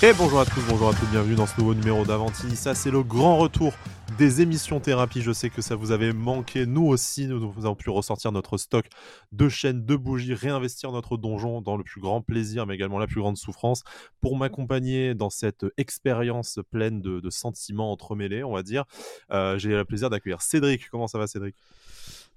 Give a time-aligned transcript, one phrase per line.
[0.00, 2.54] Et bonjour à tous, bonjour à tous, bienvenue dans ce nouveau numéro d'Avanti.
[2.54, 3.72] Ça, c'est le grand retour
[4.16, 5.22] des émissions thérapie.
[5.22, 6.66] Je sais que ça vous avait manqué.
[6.66, 8.86] Nous aussi, nous, avons pu ressortir notre stock
[9.32, 13.08] de chaînes, de bougies, réinvestir notre donjon dans le plus grand plaisir, mais également la
[13.08, 13.82] plus grande souffrance.
[14.20, 18.84] Pour m'accompagner dans cette expérience pleine de, sentiments entremêlés, on va dire,
[19.32, 20.88] euh, j'ai le plaisir d'accueillir Cédric.
[20.90, 21.56] Comment ça va, Cédric?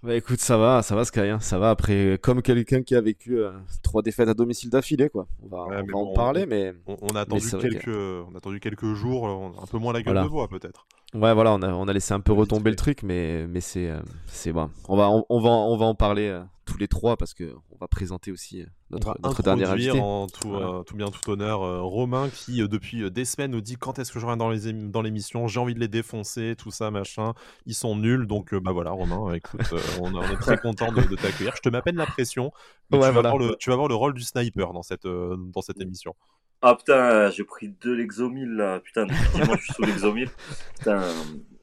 [0.03, 1.39] Bah écoute, ça va, ça va Sky, hein.
[1.39, 3.51] ça va après, comme quelqu'un qui a vécu euh,
[3.83, 5.27] trois défaites à domicile d'affilée, quoi.
[5.43, 9.67] On va, en parler, mais on, a attendu quelques, on a attendu quelques jours, un
[9.67, 10.87] peu moins la gueule de bois peut-être.
[11.13, 13.89] Ouais, voilà, on a, on a laissé un peu retomber le truc, mais, mais c'est,
[13.89, 14.69] euh, c'est bon.
[14.87, 17.77] On va, on, va, on va en parler euh, tous les trois parce que on
[17.81, 19.99] va présenter aussi euh, notre, notre dernier invité.
[19.99, 24.13] En tout, tout bien, tout honneur, Romain qui depuis des semaines nous dit quand est-ce
[24.13, 27.33] que je reviens dans les dans l'émission, j'ai envie de les défoncer, tout ça, machin.
[27.65, 31.53] Ils sont nuls, donc bah voilà, Romain, écoute, on, est très content de, t'accueillir.
[31.57, 32.53] Je te mets la pression.
[32.89, 35.81] tu, vas avoir le, tu vas avoir le rôle du sniper dans cette, dans cette
[35.81, 36.15] émission.
[36.61, 38.79] Ah putain, j'ai pris deux l'exomil là.
[38.79, 40.29] Putain, effectivement, je suis sous l'exomil.
[40.77, 41.01] Putain,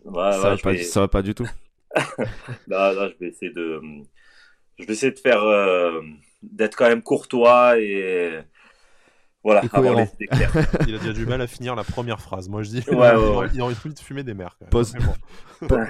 [0.05, 1.49] ouais, ça, va pas, ça va pas du tout.
[2.67, 3.81] là, là, je vais essayer de,
[4.79, 6.01] je vais essayer de faire, euh,
[6.43, 8.41] d'être quand même courtois et
[9.45, 9.63] voilà,
[10.87, 12.49] il a déjà du mal à finir la première phrase.
[12.49, 14.59] Moi, je dis, ouais, il, a, il, a envie de fumer des mers.
[14.71, 14.95] Pose,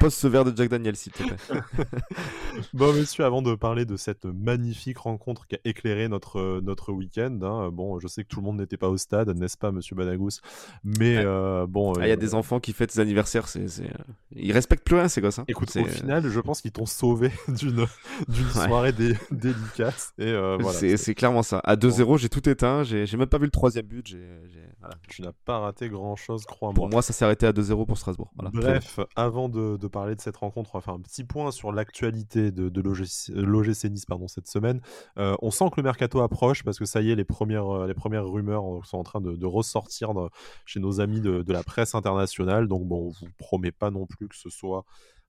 [0.00, 1.36] pose ce verre de Jack Daniel, s'il te plaît.
[2.72, 7.38] bon, monsieur, avant de parler de cette magnifique rencontre qui a éclairé notre, notre week-end,
[7.42, 9.96] hein, bon, je sais que tout le monde n'était pas au stade, n'est-ce pas, monsieur
[9.96, 10.40] Badagous
[10.84, 11.92] Mais euh, bon.
[11.94, 13.90] Ah, il y a euh, des enfants qui fêtent des anniversaires, c'est, c'est...
[14.34, 15.38] ils respectent plus rien, ces gosses.
[15.38, 15.44] Hein.
[15.48, 17.86] Écoute, au final, je pense qu'ils t'ont sauvé d'une,
[18.28, 20.12] d'une soirée délicate.
[20.18, 21.60] Et, euh, voilà, c'est, c'est clairement ça.
[21.64, 24.16] À 2-0, j'ai tout éteint, j'ai, j'ai même pas vu le troisième but.
[25.08, 26.74] Tu n'as pas raté grand-chose, crois-moi.
[26.74, 28.30] Pour moi, ça s'est arrêté à 2-0 pour Strasbourg.
[28.34, 32.50] Bref, avant de, parler de cette rencontre, on va faire un petit point sur l'actualité
[32.50, 34.80] de, de l'OGC Nice pardon, cette semaine.
[35.18, 37.86] Euh, on sent que le mercato approche parce que ça y est, les premières, euh,
[37.86, 40.12] les premières rumeurs sont en train de, ressortir
[40.66, 42.68] chez nos amis de, la presse internationale.
[42.68, 44.84] Donc, bon, on vous promet pas non plus que ce soit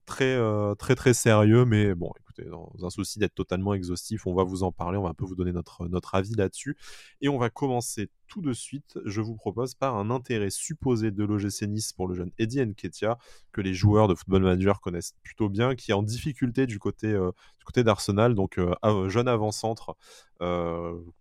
[0.06, 4.34] très, euh, très, très sérieux, mais bon, écoutez, dans un souci d'être totalement exhaustif, on
[4.34, 6.78] va vous en parler, on va un peu vous donner notre, notre avis là-dessus.
[7.22, 11.24] Et on va commencer tout de suite, je vous propose, par un intérêt supposé de
[11.24, 13.18] l'OGC Nice pour le jeune Eddie Nketiah,
[13.52, 17.08] que les joueurs de Football Manager connaissent plutôt bien, qui est en difficulté du côté,
[17.08, 19.96] euh, du côté d'Arsenal, donc euh, jeune avant-centre,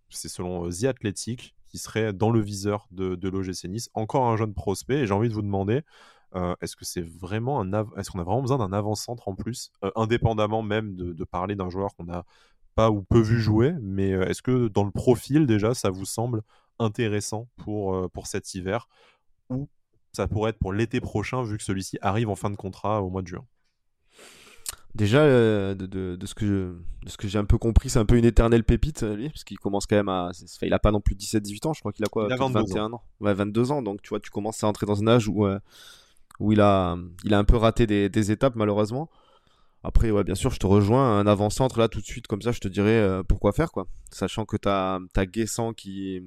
[0.09, 3.89] c'est selon The Athletic, qui serait dans le viseur de, de l'OGC Nice.
[3.93, 5.83] Encore un jeune prospect, et j'ai envie de vous demander,
[6.35, 9.71] euh, est-ce que c'est vraiment un est-ce qu'on a vraiment besoin d'un avant-centre en plus,
[9.83, 12.23] euh, indépendamment même de, parler d'un joueur qu'on n'a
[12.75, 16.41] pas ou peu vu jouer, mais est-ce que dans le profil déjà ça vous semble
[16.77, 18.87] intéressant pour, pour cet hiver
[19.49, 19.67] ou
[20.13, 23.09] ça pourrait être pour l'été prochain vu que celui-ci arrive en fin de contrat au
[23.09, 23.45] mois de juin?
[24.95, 25.23] Déjà,
[25.75, 29.03] de, ce que ce que j'ai un peu compris, c'est un peu une éternelle pépite,
[29.03, 30.31] lui, parce qu'il commence quand même à.
[30.61, 32.93] il a pas non plus 17-18 ans, je crois qu'il a quoi Il a 21
[32.93, 33.03] ans.
[33.19, 35.45] Ouais, 22 ans, donc tu vois, tu commences à entrer dans un âge où
[36.39, 36.97] où il a,
[37.31, 39.09] un peu raté des, étapes malheureusement.
[39.83, 41.19] Après, ouais, bien sûr, je te rejoins.
[41.19, 43.87] Un avant-centre là tout de suite, comme ça, je te dirais euh, pourquoi faire quoi.
[44.11, 46.21] Sachant que tu as, as Guessant qui,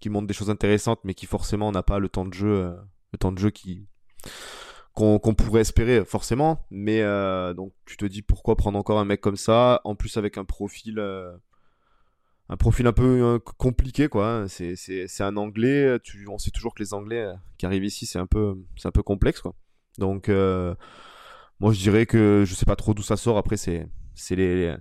[0.00, 2.74] qui montre des choses intéressantes, mais qui forcément n'a pas le temps de jeu, euh,
[3.12, 3.86] le temps de jeu qui
[4.92, 6.66] qu'on pourrait espérer forcément.
[6.70, 10.18] Mais euh, donc, tu te dis pourquoi prendre encore un mec comme ça, en plus
[10.18, 11.00] avec un profil
[12.50, 14.42] un profil un peu euh, compliqué quoi.
[14.42, 14.48] Hein.
[14.48, 15.98] C'est un anglais.
[16.02, 18.88] Tu, on sait toujours que les anglais euh, qui arrivent ici c'est un peu c'est
[18.88, 19.54] un peu complexe quoi.
[19.98, 20.74] Donc euh,
[21.60, 23.38] moi je dirais que je sais pas trop d'où ça sort.
[23.38, 24.74] Après c'est c'est les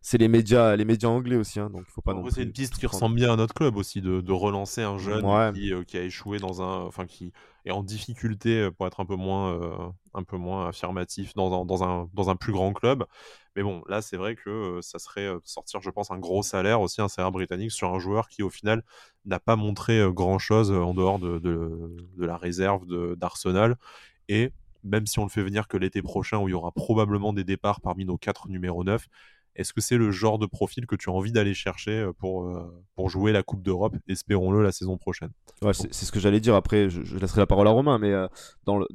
[0.00, 2.14] c'est les médias, les médias anglais aussi, hein, donc il faut pas.
[2.30, 5.24] C'est une piste qui ressemble bien à notre club aussi, de, de relancer un jeune
[5.54, 7.32] qui, qui, a échoué dans un, enfin qui
[7.64, 11.84] est en difficulté pour être un peu moins, un peu moins affirmatif dans un, dans
[11.84, 13.04] un, dans un plus grand club.
[13.58, 16.44] Mais bon, là, c'est vrai que euh, ça serait euh, sortir, je pense, un gros
[16.44, 18.84] salaire aussi, un salaire britannique sur un joueur qui, au final,
[19.24, 22.86] n'a pas montré euh, grand-chose en dehors de, de, la réserve
[23.16, 23.76] d'Arsenal.
[24.28, 24.52] Et
[24.84, 27.42] même si on le fait venir que l'été prochain, où il y aura probablement des
[27.42, 29.08] départs parmi nos quatre numéros 9,
[29.58, 32.50] est-ce que c'est le genre de profil que tu as envie d'aller chercher pour,
[32.94, 35.30] pour jouer la Coupe d'Europe, espérons-le, la saison prochaine
[35.72, 36.54] C'est ce que j'allais dire.
[36.54, 38.12] Après, je, laisserai la parole à Romain, mais
[38.64, 38.86] dans, le,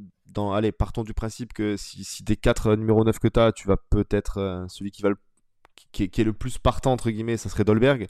[0.52, 3.68] allez, partons du principe que si, si des 4 numéros 9 que tu as, tu
[3.68, 5.10] vas peut-être euh, celui qui va
[5.92, 8.08] qui, est, le plus partant entre guillemets, ça serait Dolberg.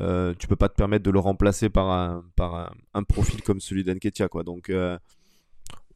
[0.00, 3.60] Euh, tu peux pas te permettre de le remplacer par un, par un, profil comme
[3.60, 4.42] celui d'Enketia quoi.
[4.42, 4.98] Donc euh,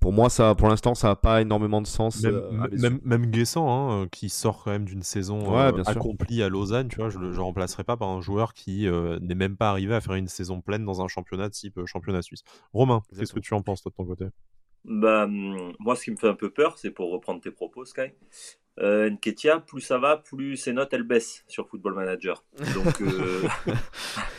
[0.06, 2.22] pour moi, ça, pour l'instant, ça n'a pas énormément de sens.
[2.22, 5.52] Même, même, Guessant, hein, qui sort quand même d'une saison
[5.84, 8.88] accomplie à Lausanne, tu vois, je ne le remplacerai pas par un joueur qui
[9.20, 12.44] n'est même pas arrivé à faire une saison pleine dans un championnat type championnat suisse.
[12.72, 14.26] Romain, qu'est-ce que tu en penses toi, de ton côté?
[14.84, 17.84] Bah, hum, moi, ce qui me fait un peu peur, c'est pour reprendre tes propos,
[17.84, 18.12] Sky,
[18.78, 22.44] euh, Nketia, plus ça va, plus ses notes elles baissent sur Football Manager.
[22.74, 23.42] Donc, euh,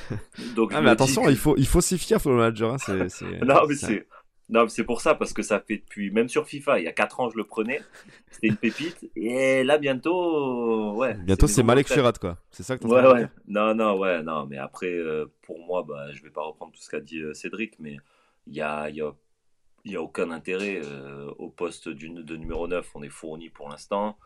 [0.56, 2.74] donc ah, mais attention, il faut il faut s'y fier Football Manager.
[2.74, 2.78] Hein,
[3.46, 4.08] non mais c'est
[4.50, 6.94] non, c'est pour ça, parce que ça fait depuis, même sur FIFA, il y a
[6.94, 7.82] 4 ans, je le prenais.
[8.32, 9.10] C'était une pépite.
[9.16, 11.16] Et là, bientôt, ouais.
[11.16, 12.38] Bientôt, c'est Malek Ferrat, quoi.
[12.52, 13.28] C'est ça que tu ouais, ouais.
[13.48, 14.46] Non, non, ouais, non.
[14.46, 17.78] Mais après, euh, pour moi, bah, je vais pas reprendre tout ce qu'a dit Cédric,
[17.80, 17.98] mais
[18.48, 19.14] il y a, y a
[19.90, 22.90] n'y a aucun intérêt euh, au poste de numéro 9.
[22.96, 24.18] On est fourni pour l'instant.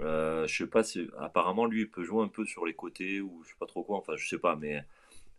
[0.00, 1.08] Euh, je sais pas si.
[1.18, 3.84] Apparemment, lui, il peut jouer un peu sur les côtés ou je sais pas trop
[3.84, 3.98] quoi.
[3.98, 4.84] Enfin, je sais pas, mais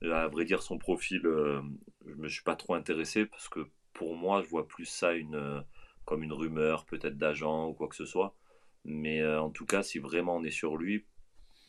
[0.03, 4.15] euh, à vrai dire, son profil, je me suis pas trop intéressé parce que pour
[4.15, 5.63] moi, je vois plus ça une,
[6.05, 8.35] comme une rumeur, peut-être d'agent ou quoi que ce soit.
[8.83, 11.05] Mais en tout cas, si vraiment on est sur lui,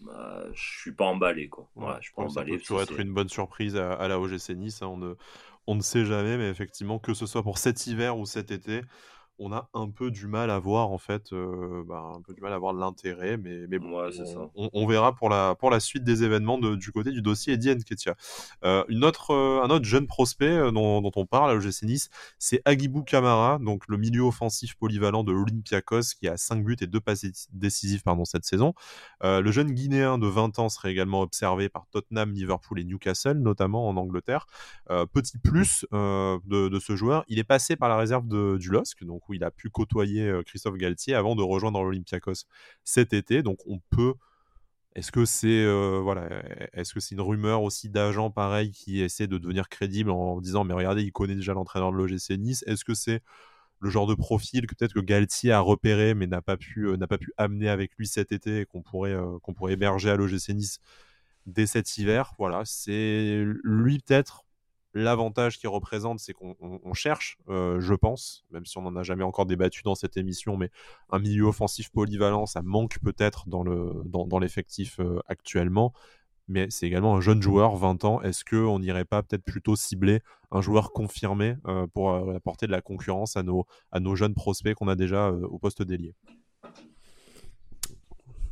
[0.00, 1.70] bah, je suis pas emballé quoi.
[1.76, 2.58] Ouais, je suis pas emballé.
[2.58, 4.82] Ça peut être une bonne surprise à, la OGC Nice.
[4.82, 4.88] Hein.
[4.88, 5.14] On, ne,
[5.66, 8.82] on ne sait jamais, mais effectivement, que ce soit pour cet hiver ou cet été,
[9.38, 12.40] on a un peu du mal à voir en fait, euh, bah, un peu du
[12.40, 14.02] mal à voir l'intérêt, mais, mais bon,
[14.54, 18.14] on, verra pour la, pour la suite des événements du côté du dossier Eddie Nketia.
[18.64, 22.62] Euh, une autre, euh, un autre jeune prospect dont, on parle à l'OGC Nice, c'est
[22.64, 27.00] Agibou Kamara, donc le milieu offensif polyvalent de l'Olympiakos qui a 5 buts et 2
[27.00, 28.74] passes décisives pardon, cette saison.
[29.22, 33.88] le jeune Guinéen de 20 ans serait également observé par Tottenham, Liverpool et Newcastle, notamment
[33.88, 34.46] en Angleterre.
[35.12, 39.04] petit plus de, de, ce joueur, il est passé par la réserve de, du LOSC,
[39.04, 42.44] donc où il a pu côtoyer Christophe Galtier avant de rejoindre l'Olympiakos
[42.84, 43.42] cet été.
[43.42, 44.14] Donc on peut.
[44.94, 45.66] Est-ce que c'est
[46.00, 46.42] voilà,
[46.72, 50.64] est-ce que c'est une rumeur aussi d'agents pareil qui essaie de devenir crédible en disant
[50.64, 52.64] mais regardez il connaît déjà l'entraîneur de l'OGC Nice.
[52.66, 53.20] Est-ce que c'est
[53.80, 56.88] le genre de profil que peut-être que Galtier a repéré mais n'a pas pu
[57.20, 60.78] pu amener avec lui cet été et qu'on pourrait qu'on pourrait héberger à l'OGC Nice
[61.44, 62.32] dès cet hiver?
[62.38, 64.45] Voilà, c'est lui peut-être
[64.98, 69.24] L'avantage qu'il représente, c'est qu'on cherche, euh, je pense, même si on n'en a jamais
[69.24, 70.70] encore débattu dans cette émission, mais
[71.10, 75.92] un milieu offensif polyvalent, ça manque peut-être dans, le, dans, l'effectif euh, actuellement.
[76.48, 78.22] Mais c'est également un jeune joueur, 20 ans.
[78.22, 80.20] Est-ce qu'on n'irait pas peut-être plutôt cibler
[80.50, 84.74] un joueur confirmé euh, pour apporter de la concurrence à nos, à nos jeunes prospects
[84.76, 86.14] qu'on a déjà au poste d'ailier?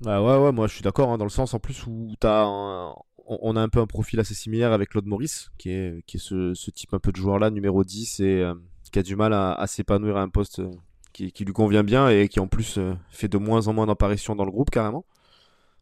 [0.00, 2.26] Bah ouais, ouais, moi je suis d'accord, hein, dans le sens en plus où tu
[2.26, 2.94] as un,
[3.26, 6.20] on, a un peu un profil assez similaire avec Claude Maurice, qui est, qui est
[6.20, 8.54] ce, type un peu de joueur-là, numéro 10, et euh,
[8.92, 10.70] qui a du mal à, s'épanouir à un poste euh,
[11.12, 14.34] qui, lui convient bien et qui en plus euh, fait de moins en moins d'apparitions
[14.34, 15.04] dans le groupe carrément.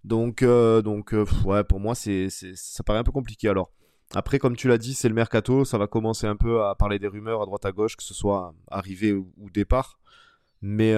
[0.05, 1.15] Donc, donc
[1.45, 3.49] ouais, pour moi, c'est, ça paraît un peu compliqué.
[3.49, 3.71] Alors,
[4.15, 6.99] après, comme tu l'as dit, c'est le mercato, ça va commencer un peu à parler
[6.99, 10.01] des rumeurs à droite à gauche, que ce soit arrivée ou, départ.
[10.63, 10.95] Mais,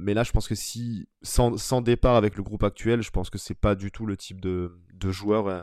[0.00, 3.28] mais là, je pense que si, sans, sans, départ avec le groupe actuel, je pense
[3.28, 5.62] que c'est pas du tout le type de, de joueurs euh,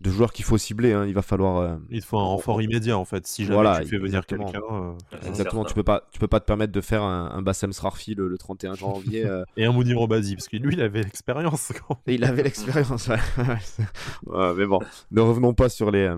[0.00, 0.92] de joueurs qu'il faut cibler.
[0.92, 1.06] Hein.
[1.06, 1.58] Il va falloir.
[1.58, 3.26] Euh, il faut un renfort immédiat en fait.
[3.26, 4.62] Si jamais tu fais venir quelqu'un.
[4.72, 4.92] Euh,
[5.26, 5.64] exactement.
[5.64, 8.36] Tu peux pas, tu peux pas te permettre de faire un, un Bassem Srarfi le,
[8.38, 9.28] 31 janvier.
[9.56, 11.72] Et un Mounir Obasi parce que lui, il avait l'expérience.
[12.06, 13.08] il avait l'expérience.
[14.26, 14.54] ouais.
[14.56, 14.80] mais bon,
[15.10, 16.10] ne revenons pas sur les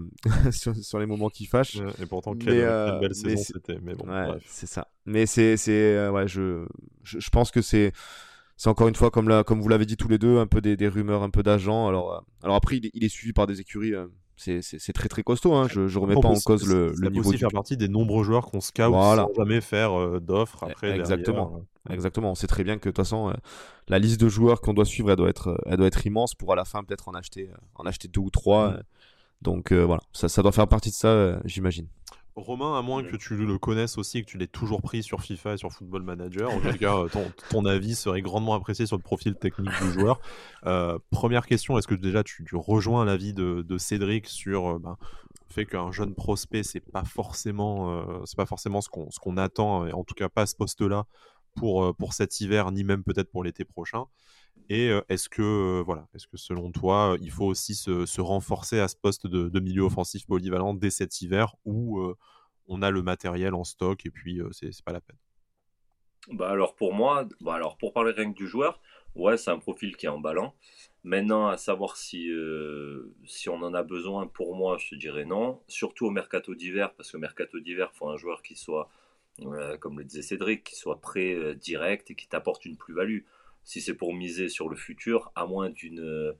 [0.50, 1.78] sur, les moments qui fâchent.
[2.00, 3.78] Et pourtant, quelle, belle saison c'était.
[3.82, 4.06] Mais bon,
[4.46, 4.88] c'est ça.
[5.04, 6.64] Mais c'est, c'est, ouais, je,
[7.02, 7.92] je pense que c'est
[8.62, 10.60] c'est encore une fois, comme, la, comme vous l'avez dit tous les deux, un peu
[10.60, 11.88] des, rumeurs, un peu d'agents.
[11.88, 13.92] Alors, euh, alors après, il, est suivi par des écuries.
[13.92, 14.06] Euh,
[14.36, 15.52] c'est très très costaud.
[15.52, 15.66] Hein.
[15.68, 17.28] Je, ne remets pas en cause le, le niveau.
[17.28, 19.26] aussi faire partie des nombreux joueurs qu'on scout voilà.
[19.26, 20.96] sans jamais faire euh, d'offres après.
[20.96, 21.64] Exactement.
[21.90, 22.30] Exactement.
[22.30, 23.34] On sait très bien que de toute façon,
[23.88, 26.52] la liste de joueurs qu'on doit suivre, elle doit être, elle doit être immense pour
[26.52, 28.70] à la fin peut-être en acheter, en acheter deux ou trois.
[28.70, 28.82] Mm.
[29.42, 31.88] Donc voilà, ça, ça doit faire partie de ça, j'imagine.
[32.34, 35.20] Romain, à moins que tu le connaisses aussi et que tu l'aies toujours pris sur
[35.20, 37.08] FIFA et sur Football Manager, en tout cas, euh,
[37.50, 40.20] ton, avis serait grandement apprécié sur le profil technique du joueur.
[40.64, 44.96] Euh, première question, est-ce que déjà tu, rejoins l'avis de, Cédric sur euh, ben,
[45.48, 49.36] le fait qu'un jeune prospect, c'est pas forcément, c'est pas forcément ce qu'on, ce qu'on
[49.38, 51.06] attend, et en tout cas pas ce poste-là
[51.56, 54.04] pour, pour cet hiver, ni même peut-être pour l'été prochain?
[54.68, 58.96] Et est-ce que, voilà, est-ce que selon toi, il faut aussi se, renforcer à ce
[58.96, 62.00] poste de, milieu offensif polyvalent dès cet hiver où
[62.66, 65.16] on a le matériel en stock et puis c'est pas la peine?
[66.30, 68.80] Bah alors pour moi, bah alors pour parler rien que du joueur,
[69.16, 70.54] ouais, c'est un profil qui est emballant.
[71.04, 72.30] Maintenant, à savoir si,
[73.26, 75.60] si on en a besoin, pour moi, je te dirais non.
[75.66, 78.88] Surtout au mercato d'hiver, parce que mercato d'hiver, il faut un joueur qui soit,
[79.80, 83.22] comme le disait Cédric, qui soit prêt direct et qui t'apporte une plus-value
[83.64, 86.34] si c'est pour miser sur le futur, à moins d'une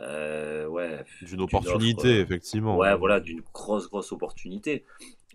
[0.00, 2.76] euh, ouais, d'une opportunité, effectivement.
[2.76, 4.84] Ouais, voilà, d'une grosse, grosse opportunité.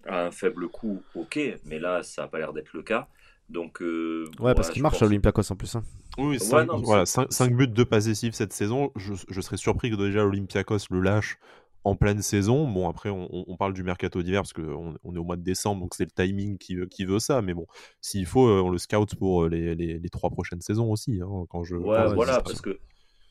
[0.05, 3.07] À un faible coût, ok, mais là, ça n'a pas l'air d'être le cas.
[3.49, 5.75] Donc, euh, ouais, parce qu'il marche à l'Olympiakos en plus.
[5.75, 5.83] Hein.
[6.17, 7.03] Oui, 5, voilà,
[7.49, 8.91] buts, de passes décisives cette saison.
[8.95, 11.37] Je, je, serais surpris que déjà l'Olympiakos le lâche
[11.83, 12.67] en pleine saison.
[12.67, 15.81] Bon, après, on, parle du mercato d'hiver parce qu'on on est au mois de décembre,
[15.81, 17.41] donc c'est le timing qui, qui, veut ça.
[17.41, 17.67] Mais bon,
[18.01, 21.19] s'il faut, on le scout pour les, les, les trois prochaines saisons aussi.
[21.21, 22.79] Hein, quand je, ouais, voilà, parce que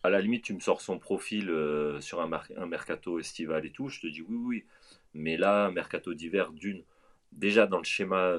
[0.03, 1.53] à la limite, tu me sors son profil
[2.01, 4.65] sur un, un, mercato estival et tout, je te dis oui, oui.
[5.15, 6.85] Mais là, un mercato d'hiver, d'une,
[7.33, 8.35] déjà dans le schéma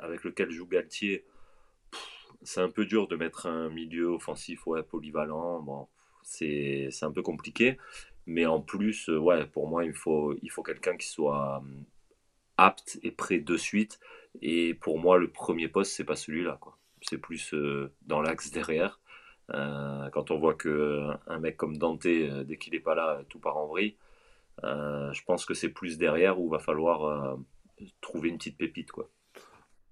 [0.00, 1.24] avec lequel joue Galtier,
[2.42, 5.60] c'est un peu dur de mettre un milieu offensif ouais, polyvalent.
[5.62, 5.88] Bon,
[6.22, 7.78] c'est un peu compliqué.
[8.26, 11.80] Mais en plus, euh, ouais, pour moi, il faut, il faut quelqu'un qui soit euh,
[12.56, 14.00] apte et prêt de suite.
[14.40, 16.58] Et pour moi, le premier poste, c'est pas celui-là.
[17.02, 19.00] C'est plus euh, dans l'axe derrière.
[19.48, 23.56] quand on voit que un mec comme Dante, dès qu'il n'est pas là, tout part
[23.56, 23.96] en vrille.
[24.62, 27.36] je pense que c'est plus derrière où va falloir
[28.00, 28.92] trouver une petite pépite.
[28.92, 29.10] quoi.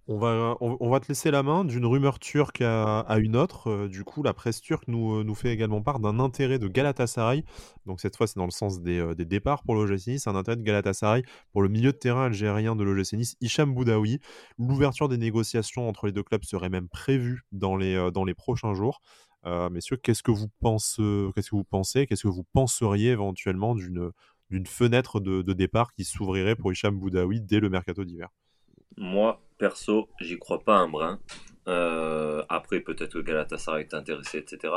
[0.09, 3.69] On va, te laisser la main d'une rumeur turque à, une autre.
[3.71, 6.67] Euh, du coup, la presse turque nous, euh, nous fait également part d'un intérêt de
[6.67, 7.45] Galatasaray.
[7.87, 10.27] Donc cette fois, c'est dans le sens des, euh, départs pour l'OGC Nice.
[10.27, 14.19] Un intérêt de Galatasaray pour le milieu de terrain algérien de l'OGC Nice, Hicham Boudaoui.
[14.59, 19.01] L'ouverture des négociations entre les deux clubs serait même prévue dans les, prochains jours.
[19.45, 22.07] messieurs, qu'est-ce que vous pensez Qu'est-ce que vous pensez?
[22.07, 24.11] Qu'est-ce que vous penseriez éventuellement d'une
[24.51, 28.31] d'une fenêtre de, de départ qui s'ouvrirait pour Hicham Boudaoui dès le mercato d'hiver?
[28.97, 31.21] Moi, perso, j'y crois pas un brin.
[31.69, 34.73] Euh, après, peut-être que Galatasaray est intéressé, etc.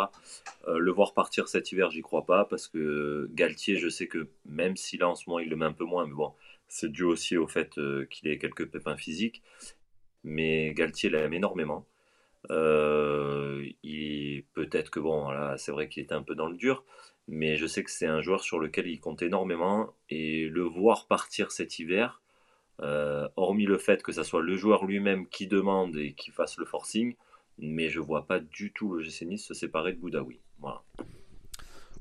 [0.67, 4.27] Euh, le voir partir cet hiver, j'y crois pas, parce que Galtier, je sais que
[4.45, 6.33] même si là en ce moment il le met un peu moins, mais bon,
[6.67, 9.41] c'est dû aussi au fait euh, qu'il ait quelques pépins physiques.
[10.23, 11.87] Mais Galtier l'aime énormément.
[12.49, 16.83] il peut-être que bon, là, c'est vrai qu'il était un peu dans le dur,
[17.27, 21.07] mais je sais que c'est un joueur sur lequel il compte énormément et le voir
[21.07, 22.22] partir cet hiver,
[22.83, 26.57] euh, hormis le fait que ce soit le joueur lui-même qui demande et qui fasse
[26.57, 27.15] le forcing,
[27.57, 30.39] mais je vois pas du tout le GC se séparer de Boudaoui.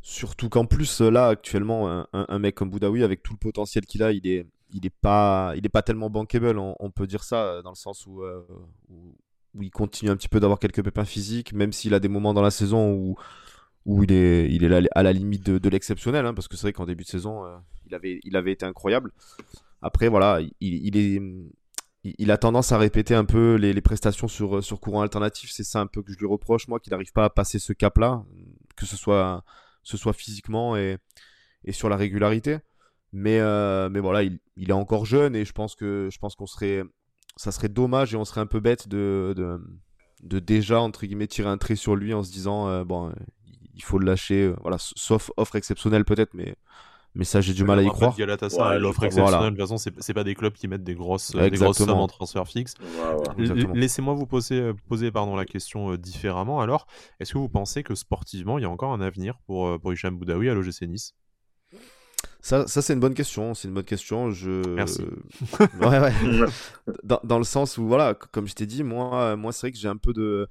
[0.03, 4.11] Surtout qu'en plus, là, actuellement, un, mec comme Boudaoui, avec tout le potentiel qu'il a,
[4.11, 7.71] il est, il est, pas, il est pas tellement bankable, on, peut dire ça, dans
[7.71, 8.43] le sens euh,
[8.89, 9.15] où,
[9.55, 12.35] où, il continue un petit peu d'avoir quelques pépins physiques, même s'il a des moments
[12.35, 13.17] dans la saison où,
[13.87, 16.73] où il est, il est à la limite de, l'exceptionnel, hein, parce que c'est vrai
[16.73, 19.13] qu'en début de saison, euh, il, avait, il avait été incroyable.
[19.83, 21.21] Après, voilà, il, est,
[22.05, 25.51] il, a tendance à répéter un peu les, prestations sur, sur courant alternatif.
[25.53, 27.73] C'est ça un peu que je lui reproche, moi, qu'il n'arrive pas à passer ce
[27.73, 28.25] cap-là,
[28.77, 29.45] que ce soit,
[29.83, 30.99] ce soit physiquement et,
[31.65, 32.59] et sur la régularité.
[33.13, 36.47] Mais, euh, mais voilà, il, est encore jeune et je pense que je pense qu'on
[36.47, 36.83] serait,
[37.37, 39.35] ça serait dommage et on serait un peu bête de,
[40.23, 43.13] de, déjà entre guillemets tirer un trait sur lui en se disant euh, bon,
[43.75, 44.45] il faut le lâcher.
[44.45, 46.57] Euh, voilà, sauf offre exceptionnelle peut-être, mais
[47.15, 48.17] mais ça j'ai du mal à y croire.
[48.17, 51.51] Galatasaray, l'offre exceptionnelle, de toute façon, c'est pas des clubs qui mettent des grosses, des
[51.51, 52.75] grosses sommes en transfert fixe.
[53.75, 56.61] Laissez-moi vous poser, euh, poser pardon, la question euh, différemment.
[56.61, 56.87] Alors,
[57.21, 59.93] est-ce que vous pensez que sportivement, il y a encore un avenir pour, euh, pour
[59.93, 61.15] Hicham Boudaoui à l'OGC Nice?
[62.41, 63.55] Ça, ça c'est une bonne question.
[63.55, 64.31] C'est une bonne question.
[64.31, 64.67] Je...
[64.71, 65.05] Merci.
[65.81, 66.13] ouais, ouais.
[67.05, 69.79] dans, dans, le sens où, voilà, comme je t'ai dit, moi, moi c'est vrai que
[69.79, 70.49] j'ai un peu de.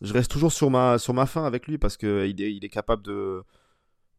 [0.00, 2.68] Je reste toujours sur ma, sur ma fin avec lui parce qu'il est, il est
[2.68, 3.42] capable de,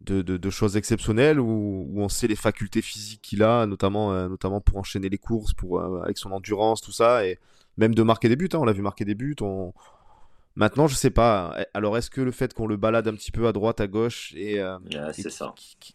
[0.02, 4.78] de, choses exceptionnelles où, on sait les facultés physiques qu'il a, notamment, euh, notamment pour
[4.78, 7.40] enchaîner les courses, pour, euh, avec son endurance, tout ça, et
[7.78, 8.50] même de marquer des buts.
[8.54, 9.36] Hein, on l'a vu marquer des buts.
[9.42, 9.74] On...
[10.56, 11.56] Maintenant, je sais pas.
[11.74, 14.34] Alors, est-ce que le fait qu'on le balade un petit peu à droite, à gauche,
[14.36, 14.78] et, euh,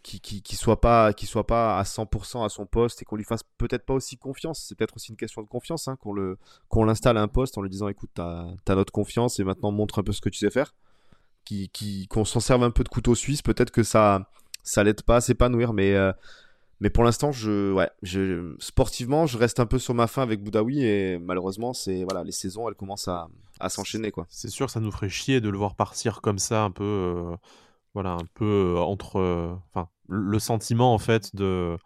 [0.03, 3.43] qui, qui, soit pas, soit pas à 100% à son poste et qu'on lui fasse
[3.59, 6.85] peut-être pas aussi confiance, c'est peut-être aussi une question de confiance, hein, qu'on le, qu'on
[6.85, 9.99] l'installe à un poste en lui disant, écoute, t'as as notre confiance et maintenant montre
[9.99, 10.73] un peu ce que tu sais faire
[11.45, 14.29] qui, qu'on s'en serve un peu de couteau suisse, peut-être que ça,
[14.63, 16.13] ça l'aide pas à s'épanouir, mais, euh,
[16.81, 20.43] mais pour l'instant, je, ouais, je, sportivement, je reste un peu sur ma fin avec
[20.43, 23.29] Boudaoui et malheureusement, c'est voilà, les saisons, elles commencent à,
[23.61, 24.27] à s'enchaîner quoi.
[24.29, 27.37] C'est sûr, ça nous ferait chier de le voir partir comme ça, un peu, euh,
[27.95, 31.77] voilà, un peu euh, entre, enfin, le sentiment en fait de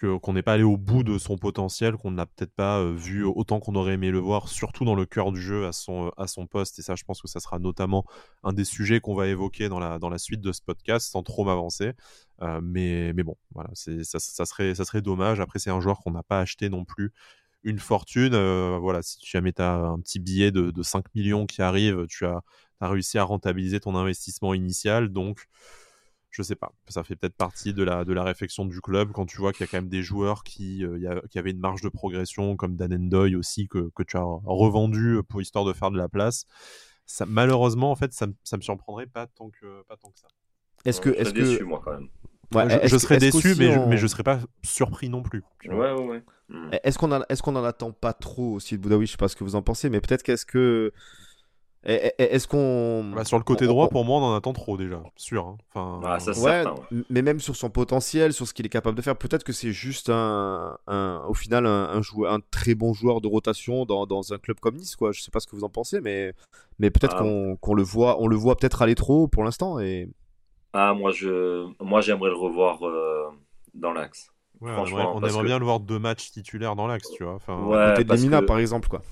[0.00, 3.24] qu'on n'est pas allé au bout de son potentiel, qu'on n'a peut-être pas euh, vu
[3.24, 6.10] autant qu'on aurait aimé le voir, surtout dans le cœur du jeu à son, euh,
[6.16, 6.78] à son poste.
[6.78, 8.04] Et ça, je pense que ça sera notamment
[8.42, 11.22] un des sujets qu'on va évoquer dans la, dans la suite de ce podcast, sans
[11.22, 11.92] trop m'avancer.
[12.42, 15.40] Euh, mais, mais bon, voilà, ça, ça, serait, ça serait dommage.
[15.40, 17.12] Après, c'est un joueur qu'on n'a pas acheté non plus
[17.64, 18.36] une fortune.
[18.78, 22.26] voilà, si jamais tu as un petit billet de, de 5 millions qui arrive, tu
[22.26, 22.42] as,
[22.80, 25.08] as réussi à rentabiliser ton investissement initial.
[25.08, 25.46] Donc,
[26.30, 26.72] je sais pas.
[26.88, 29.62] Ça fait peut-être partie de la, de la réflexion du club quand tu vois qu'il
[29.62, 32.76] y a quand même des joueurs qui, euh, qui avaient une marge de progression, comme
[32.76, 36.46] Dan Endoy aussi, que, que, tu as revendu pour histoire de faire de la place.
[37.06, 40.28] Ça, malheureusement, en fait, ça, ça me surprendrait pas tant que, pas tant que ça.
[40.84, 41.10] Est-ce que.
[41.10, 41.40] Est-ce que...
[41.40, 42.08] déçu, moi, quand même.
[42.84, 45.42] je, serais déçu, mais, je, mais je serais pas surpris non plus.
[45.64, 46.22] Ouais, ouais, ouais.
[46.48, 46.70] Hmm.
[46.84, 49.06] Est-ce qu'on est qu'on en attend pas trop aussi de Boudaoui?
[49.06, 50.92] Je sais pas ce que vous en pensez, mais peut-être qu'est-ce que
[51.86, 53.12] Est-ce qu'on.
[53.14, 55.46] Bah, sur le côté droit, pour moi, on en attend trop déjà, sûr.
[55.46, 55.56] Hein.
[55.72, 56.64] Enfin, ah, ça, ouais,
[57.10, 59.70] mais même sur son potentiel, sur ce qu'il est capable de faire, peut-être que c'est
[59.70, 64.32] juste un, un, au final un, joueur, un très bon joueur de rotation dans, dans,
[64.32, 64.96] un club comme Nice.
[64.96, 65.12] Quoi.
[65.12, 66.34] Je sais pas ce que vous en pensez, mais,
[66.80, 67.56] mais peut-être ah.
[67.60, 69.78] qu'on le voit, on le voit peut-être aller trop pour l'instant.
[69.78, 70.08] Et...
[70.72, 73.26] Ah, moi, je, moi j'aimerais le revoir euh,
[73.74, 74.32] dans l'axe.
[74.60, 77.34] Franchement, on aimerait, bien le voir deux matchs titulaires dans l'axe, tu vois.
[77.34, 79.02] Enfin, à côté de Mina, par exemple, quoi.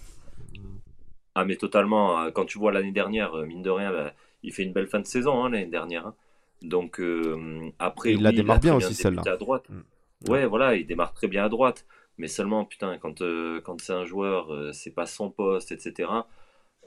[1.35, 2.19] Ah, mais totalement.
[2.19, 2.31] Hein.
[2.31, 4.12] Quand tu vois l'année dernière, euh, mine de rien, bah,
[4.43, 6.07] il fait une belle fin de saison hein, l'année dernière.
[6.07, 6.14] Hein.
[6.62, 8.12] Donc, euh, après.
[8.12, 9.23] il la démarre bien aussi, celle-là.
[9.26, 9.69] À droite.
[9.69, 10.31] Mm.
[10.31, 11.85] Ouais, voilà, il démarre très bien à droite.
[12.17, 16.09] Mais seulement, putain, quand, euh, quand c'est un joueur, c'est pas son poste, etc.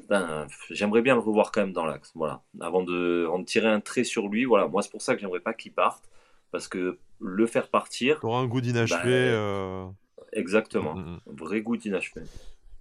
[0.07, 2.11] Ben, j'aimerais bien le revoir quand même dans l'axe.
[2.15, 2.41] Voilà.
[2.61, 4.67] Avant de, en tirer un trait sur lui, voilà.
[4.67, 6.09] Moi, c'est pour ça que j'aimerais pas qu'il parte.
[6.51, 8.23] Parce que le faire partir.
[8.23, 9.31] Aura un goût d'inachevé.
[9.31, 9.93] Ben,
[10.31, 10.95] exactement.
[10.95, 12.21] Mm, Vrai goût d'inachevé.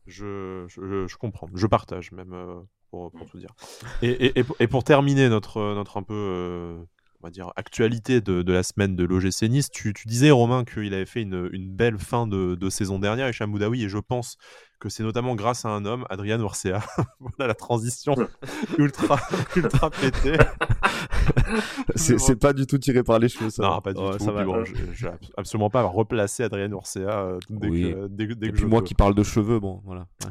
[0.07, 2.61] Je, je, comprends, je partage même euh,
[2.91, 3.55] pour, pour, tout dire.
[4.03, 6.83] Et, et, et, pour terminer notre, notre un peu euh,
[7.21, 9.71] on va dire, actualité de, de la semaine de l'OGC Nice.
[9.71, 13.29] Tu, tu, disais, Romain, qu'il avait fait une, une belle fin de, de, saison dernière,
[13.29, 14.37] Hicham Boudaoui, et je pense
[14.79, 16.81] que c'est notamment grâce à un homme, Adrien Orcea.
[17.21, 18.15] voilà la transition
[18.79, 19.19] ultra,
[19.57, 20.37] ultra pétée.
[21.95, 23.63] c'est pas du tout tiré par les cheveux, ça.
[23.63, 24.19] Non, pas du tout.
[24.19, 24.45] Ça va.
[24.45, 25.07] Bon, je,
[25.37, 27.93] absolument pas replacer Adrien Orcea euh, dès oui.
[27.93, 30.07] que, dès, dès et puis moi qui parle de cheveux, bon, voilà.
[30.25, 30.31] Ouais.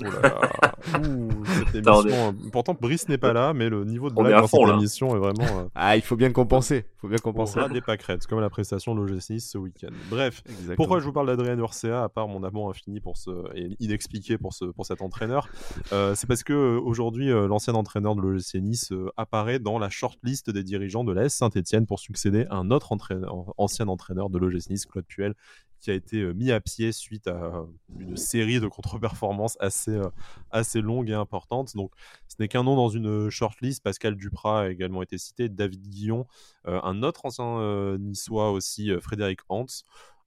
[0.00, 0.04] Oh
[1.44, 4.68] cette émission, euh, Pourtant, Brice n'est pas là, mais le niveau de blague dans cette
[4.68, 5.60] émission est vraiment.
[5.60, 6.86] Euh, ah, il faut bien compenser.
[6.96, 7.60] Il faut bien compenser.
[7.60, 9.92] On des pâquerettes, comme la prestation de l'OGC ce week-end.
[10.10, 10.42] Bref,
[10.76, 14.38] pourquoi je vous parle d'Adrien Urcea, à part mon amour infini pour ce et inexpliqué
[14.38, 15.48] pour ce pour cet entraîneur,
[15.92, 20.62] euh, c'est parce que aujourd'hui, l'ancien entraîneur de l'OGC Nice apparaît dans la shortlist des
[20.62, 24.86] dirigeants de l'AS Saint-Etienne pour succéder à un autre entraîneur, ancien entraîneur de l'OGC Nice,
[24.86, 25.34] Claude Puel,
[25.84, 27.66] qui a été mis à pied suite à
[27.98, 30.00] une série de contre-performances assez,
[30.50, 31.76] assez longue et importante.
[31.76, 31.92] Donc,
[32.26, 33.82] ce n'est qu'un nom dans une shortlist.
[33.82, 36.26] Pascal Duprat a également été cité, David Guillon,
[36.64, 39.66] un autre ancien niçois aussi, Frédéric Hans.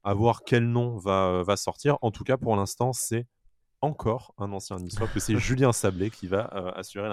[0.04, 1.98] À voir quel nom va sortir.
[2.02, 3.26] En tout cas, pour l'instant, c'est
[3.80, 7.08] encore un ancien niçois, que c'est Julien Sablé qui va euh, assurer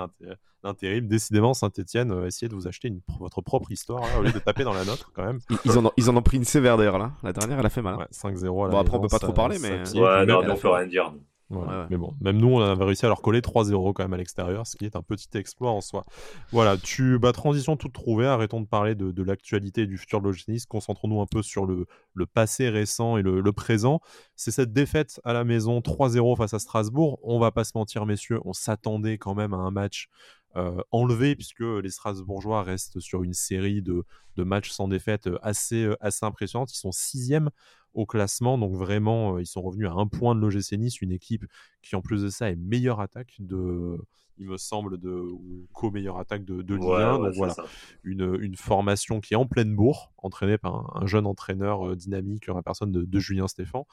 [0.63, 1.07] l'intérim.
[1.07, 4.63] Décidément, Saint-Etienne, euh, essayez de vous acheter une, votre propre histoire au lieu de taper
[4.63, 5.39] dans la nôtre quand même.
[5.65, 7.11] Ils, en, ont, ils en ont pris une sévère d'ailleurs là.
[7.23, 7.95] La dernière, elle a fait mal.
[7.99, 8.07] Hein.
[8.11, 9.81] 5-0 Bon, après, on peut pas trop parler, mais.
[9.97, 11.13] Ouais, non, on peut rien dire.
[11.49, 14.65] Mais bon, même nous, on avait réussi à leur coller 3-0 quand même à l'extérieur,
[14.65, 16.03] ce qui est un petit exploit en soi.
[16.51, 18.25] Voilà, tu, bah, transition toute trouvée.
[18.25, 21.85] Arrêtons de parler de, l'actualité et du futur de l'OGC Concentrons-nous un peu sur le,
[22.13, 24.01] le passé récent et le, présent.
[24.35, 27.19] C'est cette défaite à la maison 3-0 face à Strasbourg.
[27.23, 30.09] On va pas se mentir, messieurs, on s'attendait quand même à un match
[30.57, 34.03] euh, enlevé puisque les Strasbourgeois restent sur une série de,
[34.35, 36.71] de matchs sans défaite assez, euh, assez impressionnante.
[36.73, 37.49] Ils sont sixième
[37.95, 38.57] au classement.
[38.57, 41.45] Donc vraiment, euh, ils sont revenus à un point de l'OGC Nice, une équipe
[41.81, 43.97] qui en plus de ça est meilleure attaque de,
[44.37, 47.19] il me semble, de ou co-meilleure attaque de, de Ligue 1.
[47.19, 47.55] donc voilà,
[48.03, 52.47] une, une, formation qui est en pleine bourre, entraînée par un, jeune entraîneur euh, dynamique,
[52.47, 53.87] la personne de, Julien Stéphan.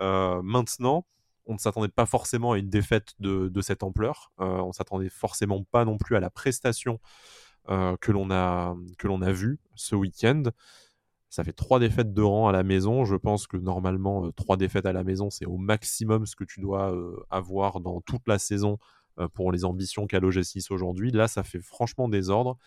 [0.00, 1.06] Euh, maintenant,
[1.46, 4.32] on ne s'attendait pas forcément à une défaite de, de cette ampleur.
[4.40, 7.00] Euh, on s'attendait forcément pas non plus à la prestation
[7.68, 10.42] euh, que l'on a que l'on a vue ce week-end.
[11.28, 13.04] Ça fait trois défaites de rang à la maison.
[13.04, 16.44] Je pense que normalement, euh, trois défaites à la maison, c'est au maximum ce que
[16.44, 18.78] tu dois euh, avoir dans toute la saison
[19.18, 21.10] euh, pour les ambitions qu'a l'OG6 aujourd'hui.
[21.10, 22.58] Là, ça fait franchement désordre.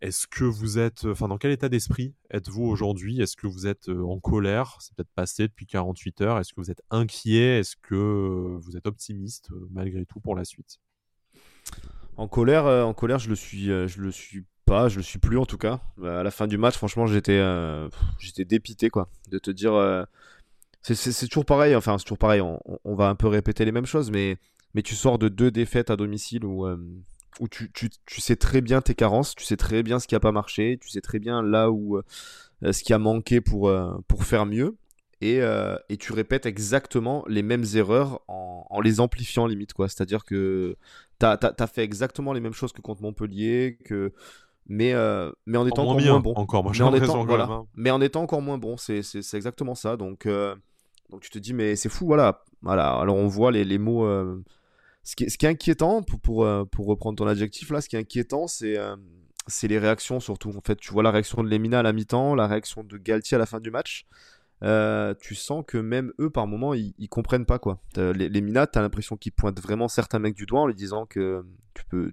[0.00, 3.20] Est-ce que vous êtes, enfin, dans quel état d'esprit êtes-vous aujourd'hui?
[3.20, 4.76] Est-ce que vous êtes en colère?
[4.80, 6.38] C'est peut-être passé depuis 48 heures.
[6.38, 7.58] Est-ce que vous êtes inquiet?
[7.58, 10.78] Est-ce que vous êtes optimiste malgré tout pour la suite?
[12.16, 15.38] En colère, en colère, je le suis, je le suis pas, je le suis plus
[15.38, 15.80] en tout cas.
[16.04, 19.74] À la fin du match, franchement, j'étais euh, j'étais dépité quoi, de te dire.
[19.74, 20.04] Euh,
[20.82, 22.40] c'est toujours pareil, enfin c'est toujours pareil.
[22.40, 24.36] On, va un peu répéter les mêmes choses, mais
[24.74, 26.76] mais tu sors de deux défaites à domicile où euh,
[27.40, 30.14] où tu, tu, tu, sais très bien tes carences, tu sais très bien ce qui
[30.14, 32.00] a pas marché, tu sais très bien là où
[32.62, 33.72] ce qui a manqué pour
[34.06, 34.76] pour faire mieux.
[35.20, 35.40] Et,
[35.88, 39.88] et, tu répètes exactement les mêmes erreurs en, en les amplifiant limite quoi.
[39.88, 40.76] C'est-à-dire que
[41.18, 44.12] tu as, as, fait exactement les mêmes choses que contre Montpellier, que
[44.68, 46.34] mais, euh, mais en étant encore moins bon.
[46.34, 49.00] Encore, mais, en étant, voilà, mais en étant encore moins bon, c'est
[49.32, 49.96] exactement ça.
[49.96, 50.54] Donc, euh,
[51.10, 52.44] donc tu te dis, mais c'est fou, voilà.
[52.60, 52.90] voilà.
[52.90, 54.04] Alors on voit les, les mots.
[54.04, 54.44] Euh,
[55.04, 57.88] ce, qui est, ce, qui est, inquiétant, pour, pour, pour, reprendre ton adjectif là, ce
[57.88, 58.76] qui est inquiétant, c'est
[59.46, 60.50] c'est les réactions surtout.
[60.54, 63.36] En fait, tu vois la réaction de Lemina à la mi-temps, la réaction de Galtier
[63.36, 64.06] à la fin du match.
[65.18, 67.80] tu sens que même eux, par moment, ils, ils comprennent pas quoi.
[67.96, 71.06] Les, les Mina, t'as l'impression qu'ils pointent vraiment certains mecs du doigt en lui disant
[71.06, 72.12] que tu peux,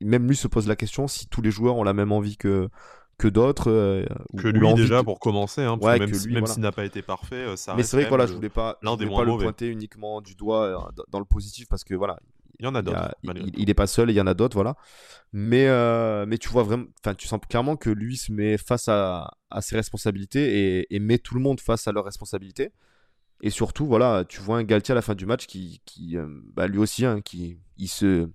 [0.00, 2.68] même lui se pose la question si tous les joueurs ont la même envie que
[3.18, 3.70] que d'autres.
[3.70, 4.04] Euh,
[4.36, 7.74] que lui déjà pour commencer, hein, parce même, s'il n'a pas été parfait, euh, ça
[7.74, 10.34] Mais c'est vrai que voilà, je voulais pas, je voulais pas le pointer uniquement du
[10.34, 12.18] doigt euh, dans le positif parce que voilà,
[12.58, 13.14] Il y en a d'autres.
[13.22, 14.76] Il, n'est pas seul, il y en a d'autres, voilà.
[15.32, 15.66] Mais,
[16.26, 19.76] mais tu vois vraiment, enfin, tu sens clairement que lui se met face à, ses
[19.76, 22.72] responsabilités et, met tout le monde face à leurs responsabilités.
[23.42, 26.16] Et surtout, voilà, tu vois un Galtier à la fin du match qui, qui
[26.54, 28.28] bah, lui aussi, hein, qui il se,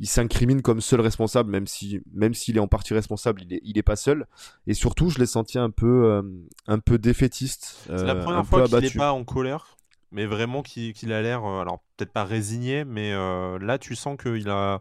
[0.00, 3.60] il s'incrimine comme seul responsable, même si, même s'il est en partie responsable, il est,
[3.64, 4.26] il est pas seul.
[4.66, 6.22] Et surtout, je l'ai senti un peu, euh,
[6.66, 7.76] un peu défaitiste.
[7.86, 9.76] C'est la euh, première fois qu'il n'est pas en colère,
[10.10, 14.48] mais vraiment qu'il a l'air, euh, alors peut-être pas résigné, mais là, tu sens qu'il
[14.48, 14.80] a,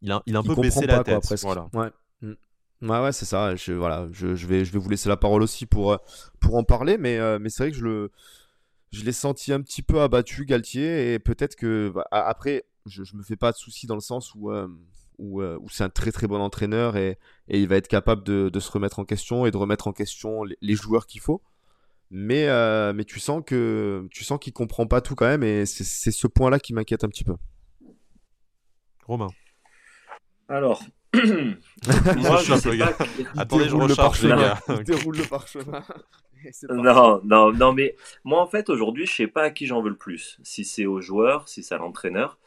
[0.00, 1.22] il a, il a un peu baissé la tête.
[1.42, 1.68] voilà.
[1.72, 1.90] Ouais.
[2.22, 2.34] Mm.
[2.82, 3.54] Ouais, ouais, c'est ça.
[3.54, 5.96] Je, voilà, je, je, vais, je vais vous laisser la parole aussi pour,
[6.40, 8.10] pour en parler, mais, mais c'est vrai que je le,
[8.92, 13.16] je l'ai senti un petit peu abattu, Galtier, et peut-être que bah, après, je, je
[13.16, 14.68] me fais pas de soucis dans le sens où, euh,
[15.20, 17.18] euh, où, c'est un très très bon entraîneur et,
[17.48, 19.92] et il va être capable de, de, se remettre en question et de remettre en
[19.92, 21.42] question les, joueurs qu'il faut.
[22.10, 25.64] Mais, euh, mais tu sens que tu sens qu'il comprend pas tout quand même et
[25.64, 27.36] c'est ce point-là qui m'inquiète un petit peu.
[29.06, 29.28] Romain.
[30.48, 30.82] Alors,
[31.14, 32.92] moi je sais pas.
[33.36, 34.58] Attendez, je recharge les gars.
[34.84, 35.82] déroule le parchemin.
[36.68, 39.90] non, non, non, mais moi en fait aujourd'hui, je sais pas à qui j'en veux
[39.90, 40.38] le plus.
[40.42, 42.38] Si c'est aux joueurs, si c'est à l'entraîneur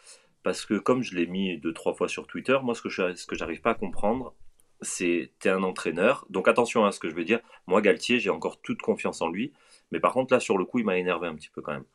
[0.45, 3.15] parce que comme je l'ai mis deux trois fois sur Twitter, moi ce que je,
[3.15, 4.35] ce que j'arrive pas à comprendre,
[4.79, 7.39] c'est es un entraîneur, donc attention à ce que je veux dire.
[7.65, 9.53] Moi Galtier, j'ai encore toute confiance en lui,
[9.91, 11.85] mais par contre là sur le coup, il m'a énervé un petit peu quand même.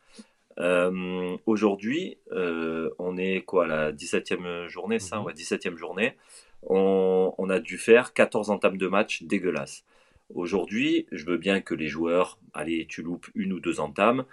[0.59, 5.27] Euh, aujourd'hui, euh, on est quoi la 17e journée, ça, mhm.
[5.27, 6.17] ouais, 17e journée.
[6.65, 9.85] On, on, a dû faire 14 entames de match dégueulasses.
[10.35, 14.25] Aujourd'hui, je veux bien que les joueurs, allez, tu loupes une ou deux entames,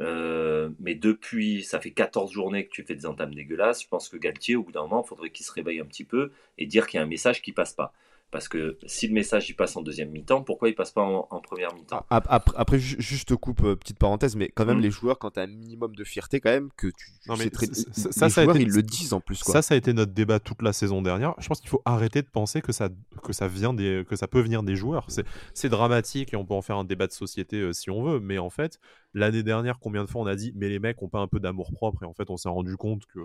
[0.00, 3.82] euh, mais depuis, ça fait 14 journées que tu fais des entames dégueulasses.
[3.82, 6.04] Je pense que Galtier, au bout d'un moment, il faudrait qu'il se réveille un petit
[6.04, 7.92] peu et dire qu'il y a un message qui passe pas.
[8.32, 11.40] Parce que si le message il passe en deuxième mi-temps, pourquoi il passe pas en,
[11.40, 12.04] première mi-temps?
[12.10, 14.82] Après, après, juste coupe euh, petite parenthèse, mais quand même mm.
[14.82, 17.50] les joueurs, quand tu as un minimum de fierté, quand même que tu, non, mais
[17.50, 17.66] très...
[17.66, 19.44] ça, les ça joueurs, ils le disent en plus.
[19.44, 19.52] Quoi.
[19.52, 21.34] Ça, ça a été notre débat toute la saison dernière.
[21.38, 22.88] Je pense qu'il faut arrêter de penser que ça,
[23.22, 25.06] que ça vient des, que ça peut venir des joueurs.
[25.54, 28.18] C'est dramatique et on peut en faire un débat de société euh, si on veut,
[28.18, 28.80] mais en fait,
[29.16, 31.40] l'année dernière, combien de fois on a dit, mais les mecs ont pas un peu
[31.40, 33.20] d'amour propre et en fait, on s'est rendu compte que,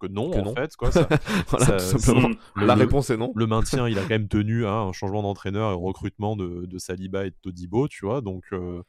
[0.00, 0.74] que, non, en fait.
[0.76, 0.90] Quoi,
[2.56, 3.30] la réponse est non.
[3.36, 6.78] Le maintien, il a quand même tenu à un changement d'entraîneur et recrutement de, de,
[6.78, 8.22] Saliba et de Todibo, tu vois.
[8.22, 8.82] Donc, euh,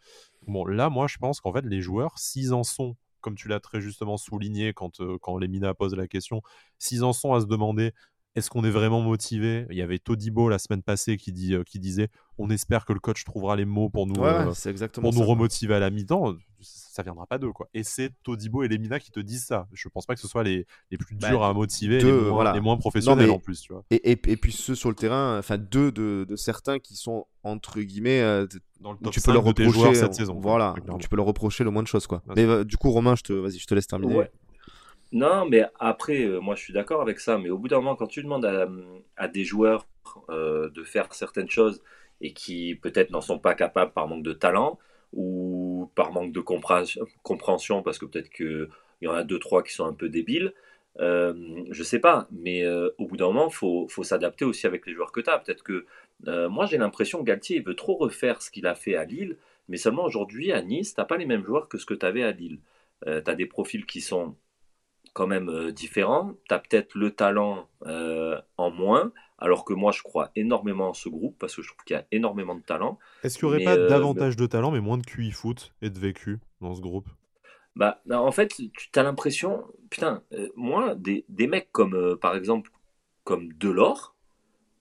[0.47, 3.59] bon, là, moi, je pense qu'en fait, les joueurs, s'ils en sont, comme tu l'as
[3.59, 6.41] très justement souligné quand, euh, quand Lemina pose la question,
[6.79, 7.91] s'ils en sont à se demander
[8.35, 9.65] est-ce qu'on est vraiment motivé?
[9.69, 12.93] Il y avait Todibo la semaine passée qui, dit, euh, qui disait on espère que
[12.93, 17.25] le coach trouvera les mots pour nous, pour nous remotiver à la mi-temps ça viendra
[17.27, 17.67] pas d'eux quoi.
[17.73, 19.67] Et c'est Todibo et Lemina qui te disent ça.
[19.73, 22.29] Je pense pas que ce soit les, les plus bah, durs à motiver, les, moins,
[22.29, 22.53] voilà.
[22.53, 23.83] les, moins, professionnels en plus, tu vois.
[23.91, 27.79] Et, et, puis ceux sur le terrain, enfin deux de, de, certains qui sont entre
[27.81, 28.47] guillemets euh,
[28.79, 30.39] dans le top tu peux leur reprocher cette euh, saison.
[30.39, 32.23] Voilà, tu peux leur reprocher le moins de choses quoi.
[32.35, 34.29] mais euh, du coup Romain, je te vas-y, je te laisse terminer.
[35.15, 38.07] Non, mais après, moi je suis d'accord avec ça, mais au bout d'un moment, quand
[38.07, 38.45] tu demandes
[39.17, 39.87] à, des joueurs
[40.29, 41.81] de faire certaines choses
[42.21, 44.79] et qui peut-être n'en sont pas capables par manque de talent,
[45.15, 48.69] ou par manque de compréhension, parce que peut-être qu'il
[49.01, 50.53] y en a deux, trois qui sont un peu débiles.
[50.99, 51.33] Euh,
[51.71, 54.93] je sais pas, mais euh, au bout d'un moment, faut, faut s'adapter aussi avec les
[54.93, 55.39] joueurs que tu as.
[55.39, 55.85] Peut-être que
[56.27, 59.37] euh, moi, j'ai l'impression que Galtier veut trop refaire ce qu'il a fait à Lille,
[59.67, 62.23] mais seulement aujourd'hui, à Nice, tu pas les mêmes joueurs que ce que tu avais
[62.23, 62.59] à Lille.
[63.07, 64.35] Euh, tu as des profils qui sont
[65.15, 66.33] quand même différents.
[66.47, 71.09] Tu as peut-être le talent en moins, alors que moi, je crois énormément en ce
[71.09, 72.97] groupe parce que je trouve qu'il y a énormément de talent.
[73.23, 75.89] Est-ce qu'il n'y aurait pas euh, davantage de talent, mais moins de QI foot et
[75.89, 77.07] de vécu dans ce groupe?
[77.75, 82.71] Bah, en fait, tu as l'impression, putain, euh, moi, des, mecs comme, euh, par exemple,
[83.25, 84.15] comme Delors,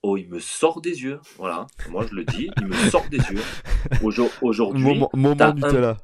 [0.02, 1.18] oh, il me sort des yeux.
[1.36, 3.42] Voilà, moi je le dis, il me sort des yeux.
[4.40, 4.84] Aujourd'hui.
[4.84, 5.96] Moment, moment du un...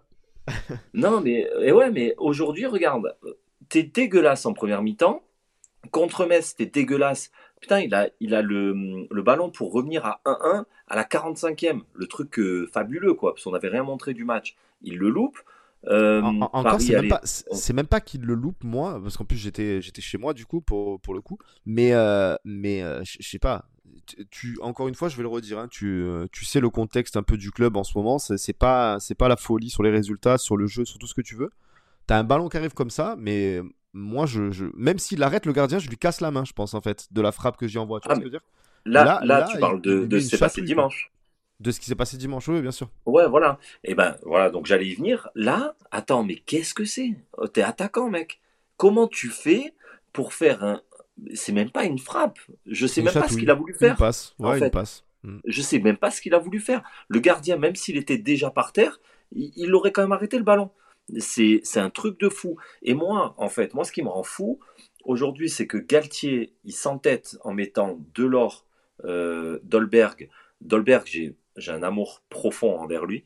[0.95, 3.17] non, mais, et ouais, mais aujourd'hui, regarde,
[3.71, 5.23] t'es dégueulasse en première mi-temps.
[5.93, 7.31] Contre Metz, t'es dégueulasse
[7.61, 11.83] Putain, il a, il a le, le ballon pour revenir à 1-1 à la 45e.
[11.95, 14.57] Le truc euh, fabuleux, quoi, parce qu'on n'avait rien montré du match.
[14.83, 15.39] Il le loupe.
[15.87, 17.23] Euh, encore, c'est même, pas,
[17.73, 20.61] même pas qu'il le loupe, moi, parce qu'en plus j'étais, j'étais chez moi du coup
[20.61, 21.39] pour, pour le coup.
[21.65, 23.67] Mais, euh, mais je sais pas.
[24.31, 25.59] Tu, encore une fois, je vais le redire.
[25.59, 28.19] Hein, tu, tu sais le contexte un peu du club en ce moment.
[28.19, 31.15] C'est pas, c'est pas la folie sur les résultats, sur le jeu, sur tout ce
[31.15, 31.51] que tu veux.
[32.11, 33.61] T'as un ballon qui arrive comme ça, mais
[33.93, 36.81] moi, je, même s'il arrête le gardien, je lui casse la main, je pense, en
[36.81, 38.01] fait, de la frappe que j'y envoie.
[38.01, 38.45] Tu vois ah, ce que je veux dire?
[38.85, 41.13] là, là, tu parles de, de ce qui s'est passé dimanche.
[41.61, 42.91] De ce qui s'est passé dimanche, oui, bien sûr.
[43.07, 43.61] Ouais, voilà.
[43.85, 45.29] Et eh ben, voilà, donc j'allais y venir.
[45.37, 47.15] Là, attends, mais qu'est-ce que c'est?
[47.39, 48.41] Oh, T'es attaquant, mec.
[48.77, 49.73] Comment tu fais
[50.13, 50.83] pour faire un.
[51.35, 52.41] C'est même pas une frappe.
[52.67, 53.95] Je sais même pas ce qu'il a voulu faire.
[53.95, 54.35] Il passe.
[54.41, 55.05] Ouais, passe.
[55.23, 55.39] Hmm.
[55.45, 56.83] Je sais même pas ce qu'il a voulu faire.
[57.07, 58.99] Le gardien, même s'il était déjà par terre,
[59.31, 60.73] il aurait quand même arrêté le ballon.
[61.19, 62.57] C'est un truc de fou.
[62.83, 64.61] Et moi, en fait, moi, ce qui me rend fou,
[65.05, 68.67] aujourd'hui, c'est que Galtier, il s'entête en mettant Delors,
[69.05, 70.29] euh, Dolberg.
[70.61, 73.25] Dolberg, j'ai un amour profond envers lui.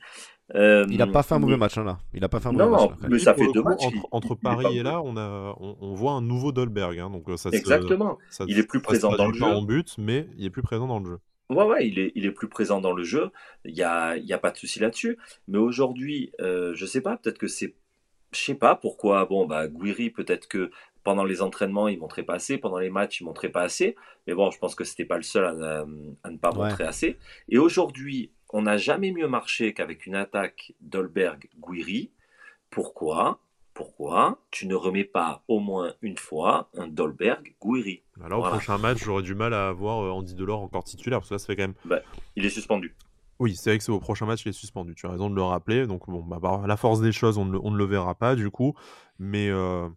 [0.55, 1.99] Euh, il n'a pas fait un mauvais match hein, là.
[2.13, 2.91] Il a pas fait un mauvais non, match.
[3.09, 3.85] mais ça fait deux matchs.
[4.11, 6.99] Entre, Paris et là, on, a, on, voit un nouveau Dolberg.
[6.99, 8.19] Hein, donc ça Exactement.
[8.47, 9.45] il est plus présent dans le jeu.
[9.45, 11.19] en but, mais il est plus présent dans le jeu.
[11.51, 13.31] Ouais, ouais, il est, il est plus présent dans le jeu.
[13.65, 15.19] Il n'y a, y a pas de souci là-dessus.
[15.49, 17.75] Mais aujourd'hui, euh, je sais pas, peut-être que c'est.
[18.33, 19.27] Je sais pas pourquoi.
[19.27, 20.71] Bon, bah, Guiri, peut-être que
[21.05, 22.59] pendant les entraînements, il montrait pas assez.
[22.59, 23.95] Pendant les matchs, il montrait pas assez.
[24.27, 25.85] Mais bon, je pense que c'était pas le seul à,
[26.31, 27.19] ne pas montrer assez.
[27.49, 32.11] Et aujourd'hui, on n'a jamais mieux marché qu'avec une attaque Dolberg-Guiri.
[32.71, 33.39] Pourquoi?
[33.75, 38.79] Pourquoi tu ne remets pas au moins une fois un Dolberg Guiri Alors au prochain
[38.79, 41.47] match, j'aurais du mal à avoir euh, Andy Delors encore titulaire parce que là, ça
[41.47, 41.75] fait quand même.
[41.85, 42.01] Bah,
[42.37, 42.95] il est suspendu.
[43.41, 44.95] Oui, c'est vrai que c'est au prochain match, il est suspendu.
[44.95, 45.87] Tu as raison de le rappeler.
[45.87, 48.75] Donc, bon, bah, bah la force des choses, on ne, le verra pas du coup.
[49.19, 49.89] Mais euh,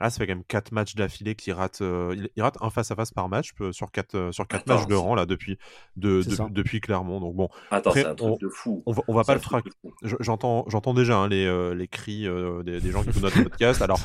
[0.00, 1.80] Là, ça fait quand même 4 matchs d'affilée qu'il rate.
[1.80, 4.94] Euh, il, rate un face-à-face par match euh, sur 4 euh, sur quatre matchs de
[4.94, 5.56] rang là depuis,
[5.96, 7.20] de, depuis Clermont.
[7.20, 7.48] Donc bon.
[7.70, 8.82] Attends, c'est un truc on, de fou.
[8.86, 9.64] On va, on va pas le frac.
[10.02, 12.26] J'entends, j'entends déjà hein, les, les cris
[12.64, 13.82] des, des, gens qui écoutent notre podcast.
[13.82, 14.00] Alors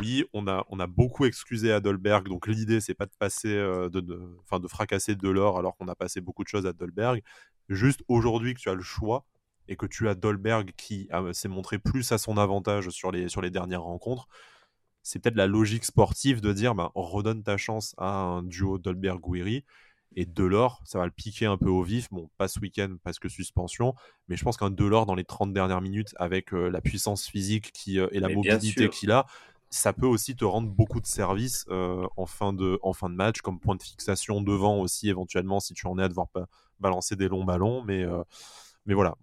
[0.00, 2.28] oui, on a, on a beaucoup excusé Adolberg.
[2.28, 5.96] Donc l'idée, c'est pas de passer, de, de, de fracasser de l'or alors qu'on a
[5.96, 7.20] passé beaucoup de choses à Adolberg.
[7.68, 9.24] Juste aujourd'hui que tu as le choix
[9.66, 13.40] et que tu as Dolberg qui s'est montré plus à son avantage sur les, sur
[13.40, 14.28] les dernières rencontres
[15.02, 18.78] c'est peut-être la logique sportive de dire bah, on redonne ta chance à un duo
[18.78, 19.64] Dolberg-Guiri
[20.16, 22.08] et Delors, ça va le piquer un peu au vif.
[22.10, 23.94] Bon, pas ce week-end parce que suspension,
[24.28, 27.72] mais je pense qu'un Delors dans les 30 dernières minutes avec euh, la puissance physique
[27.72, 29.26] qui, euh, et la mobilité qu'il a,
[29.70, 33.14] ça peut aussi te rendre beaucoup de services euh, en, fin de, en fin de
[33.14, 36.28] match, comme point de fixation devant aussi éventuellement si tu en es à devoir
[36.78, 37.82] balancer des longs ballons.
[37.82, 38.04] Mais,
[38.84, 39.14] mais voilà.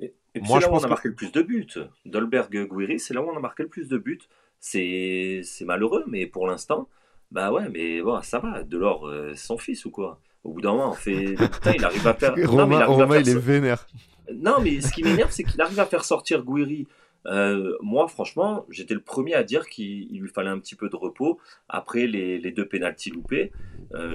[0.00, 1.66] Et, Moi, c'est là où on a marqué le plus de buts.
[2.04, 4.20] Dolberg-Guiri, c'est là où on a marqué le plus de buts
[4.66, 6.88] c'est malheureux, mais pour l'instant,
[7.30, 8.62] bah ouais, mais bon, ça va.
[8.62, 10.20] Delors, euh, son fils ou quoi?
[10.44, 11.34] Au bout d'un moment, on fait.
[11.34, 12.34] Putain, il arrive à faire.
[12.44, 13.86] Romain, non, il, est vénère.
[14.32, 16.86] Non, mais ce qui m'énerve, c'est qu'il arrive à faire sortir Guiri.
[17.26, 20.94] Euh, moi, franchement, j'étais le premier à dire qu'il lui fallait un petit peu de
[20.94, 23.50] repos après les, les deux pénalties loupés.
[23.94, 24.14] Euh,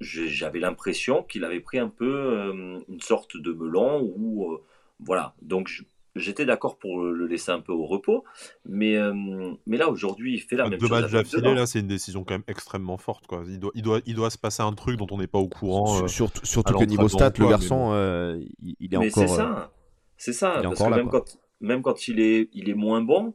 [0.00, 4.58] j'avais l'impression qu'il avait pris un peu une sorte de melon ou
[4.98, 5.34] voilà.
[5.42, 5.84] Donc, je,
[6.18, 8.24] J'étais d'accord pour le laisser un peu au repos,
[8.64, 9.12] mais, euh,
[9.66, 10.88] mais là aujourd'hui il fait la même chose.
[10.88, 13.26] Deux matchs d'affilée, là c'est une décision quand même extrêmement forte.
[13.26, 13.44] Quoi.
[13.46, 15.48] Il, doit, il, doit, il doit se passer un truc dont on n'est pas au
[15.48, 16.02] courant.
[16.02, 19.28] Euh, surtout surtout que niveau stat, le garçon, euh, il, est mais encore.
[19.28, 19.72] C'est ça,
[20.16, 20.60] c'est ça.
[20.62, 23.34] Parce que même, quand, même quand il est, il est moins bon,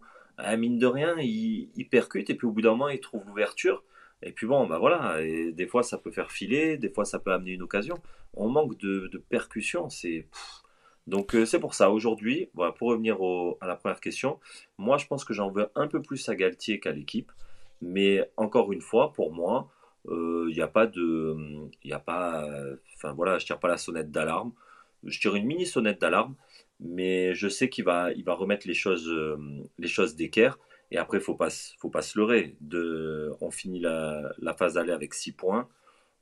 [0.58, 3.84] mine de rien, il, il percute et puis au bout d'un moment il trouve l'ouverture.
[4.26, 7.20] Et puis bon, bah voilà, et des fois ça peut faire filer, des fois ça
[7.20, 7.98] peut amener une occasion.
[8.34, 10.28] On manque de, de percussion, c'est.
[11.08, 13.18] Donc euh, c'est pour ça, aujourd'hui, voilà, pour revenir
[13.62, 14.40] à la première question,
[14.78, 17.32] moi je pense que j'en veux un peu plus à Galtier qu'à l'équipe,
[17.82, 19.70] mais encore une fois, pour moi,
[20.06, 21.36] il euh, n'y a pas de...
[21.84, 22.48] Il a pas...
[22.96, 24.54] Enfin voilà, je tire pas la sonnette d'alarme,
[25.04, 26.36] je tire une mini sonnette d'alarme,
[26.80, 29.38] mais je sais qu'il va, il va remettre les choses, euh,
[29.80, 30.58] les choses d'équerre,
[30.92, 32.56] et après, il faut pas, faut pas se leurrer.
[32.62, 35.68] De, on finit la, la phase aller avec 6 points.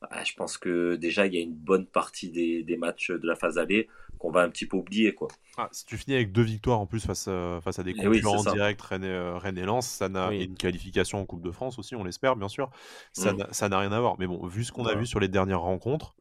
[0.09, 3.27] Ah, je pense que déjà, il y a une bonne partie des, des matchs de
[3.27, 3.87] la phase aller
[4.17, 5.13] qu'on va un petit peu oublier.
[5.13, 5.27] Quoi.
[5.57, 8.03] Ah, si tu finis avec deux victoires en plus face à, face à des eh
[8.03, 11.51] concurrents directs, Rennes et, euh, Rennes et Lens, ça n'a une qualification en Coupe de
[11.51, 12.69] France aussi, on l'espère bien sûr.
[13.13, 13.67] Ça mmh.
[13.69, 14.15] n'a rien à voir.
[14.19, 16.15] Mais bon, vu ce qu'on a vu sur les dernières rencontres,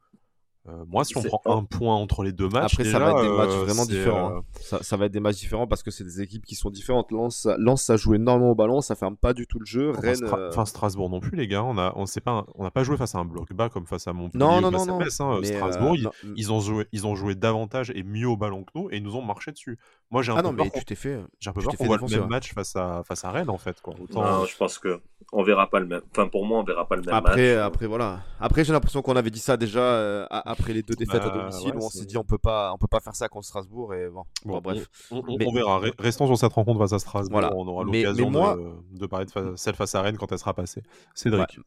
[0.69, 3.23] euh, moi, si on prend un point entre les deux matchs, après ça va être
[3.23, 4.37] des matchs euh, vraiment différents.
[4.37, 4.41] Hein.
[4.59, 7.09] Ça, ça, va être des matchs différents parce que c'est des équipes qui sont différentes.
[7.11, 9.89] Lens, Lens, ça joue énormément au ballon, ça ferme pas du tout le jeu.
[9.89, 11.63] Enfin, Rennes, enfin Strasbourg non plus, les gars.
[11.63, 13.87] On a, on sait pas, on n'a pas joué face à un bloc bas comme
[13.87, 14.43] face à Montpellier.
[14.43, 15.01] Non, non, non, non.
[15.01, 15.41] Hein.
[15.43, 18.87] Strasbourg, ils, ils, ont joué, ils ont joué davantage et mieux au ballon que nous
[18.91, 19.79] et ils nous ont marché dessus.
[20.11, 21.19] Moi, j'ai un ah peu non, mais tu t'es fait.
[21.39, 23.57] J'ai un peu peur qu'on voit le même match face à face à Rennes en
[23.57, 23.81] fait.
[23.81, 23.95] Quoi.
[23.99, 24.45] Autant...
[24.45, 24.99] je pense que
[25.31, 26.01] on verra pas le même.
[26.11, 27.65] Enfin, pour moi, on verra pas le même après, match.
[27.65, 28.19] Après, voilà.
[28.39, 31.37] Après, j'ai l'impression qu'on avait dit ça déjà euh, après les deux défaites à bah,
[31.37, 31.73] domicile.
[31.75, 33.93] où on s'est dit, on peut pas, on peut pas faire ça contre Strasbourg.
[33.93, 34.23] Et bon,
[34.61, 34.87] bref.
[35.11, 35.81] On, verra.
[35.99, 37.39] Restons sur cette rencontre face à Strasbourg.
[37.39, 37.55] Voilà.
[37.55, 40.83] On aura l'occasion de, de, parler de celle face à Rennes quand elle sera passée.
[41.15, 41.59] Cédric.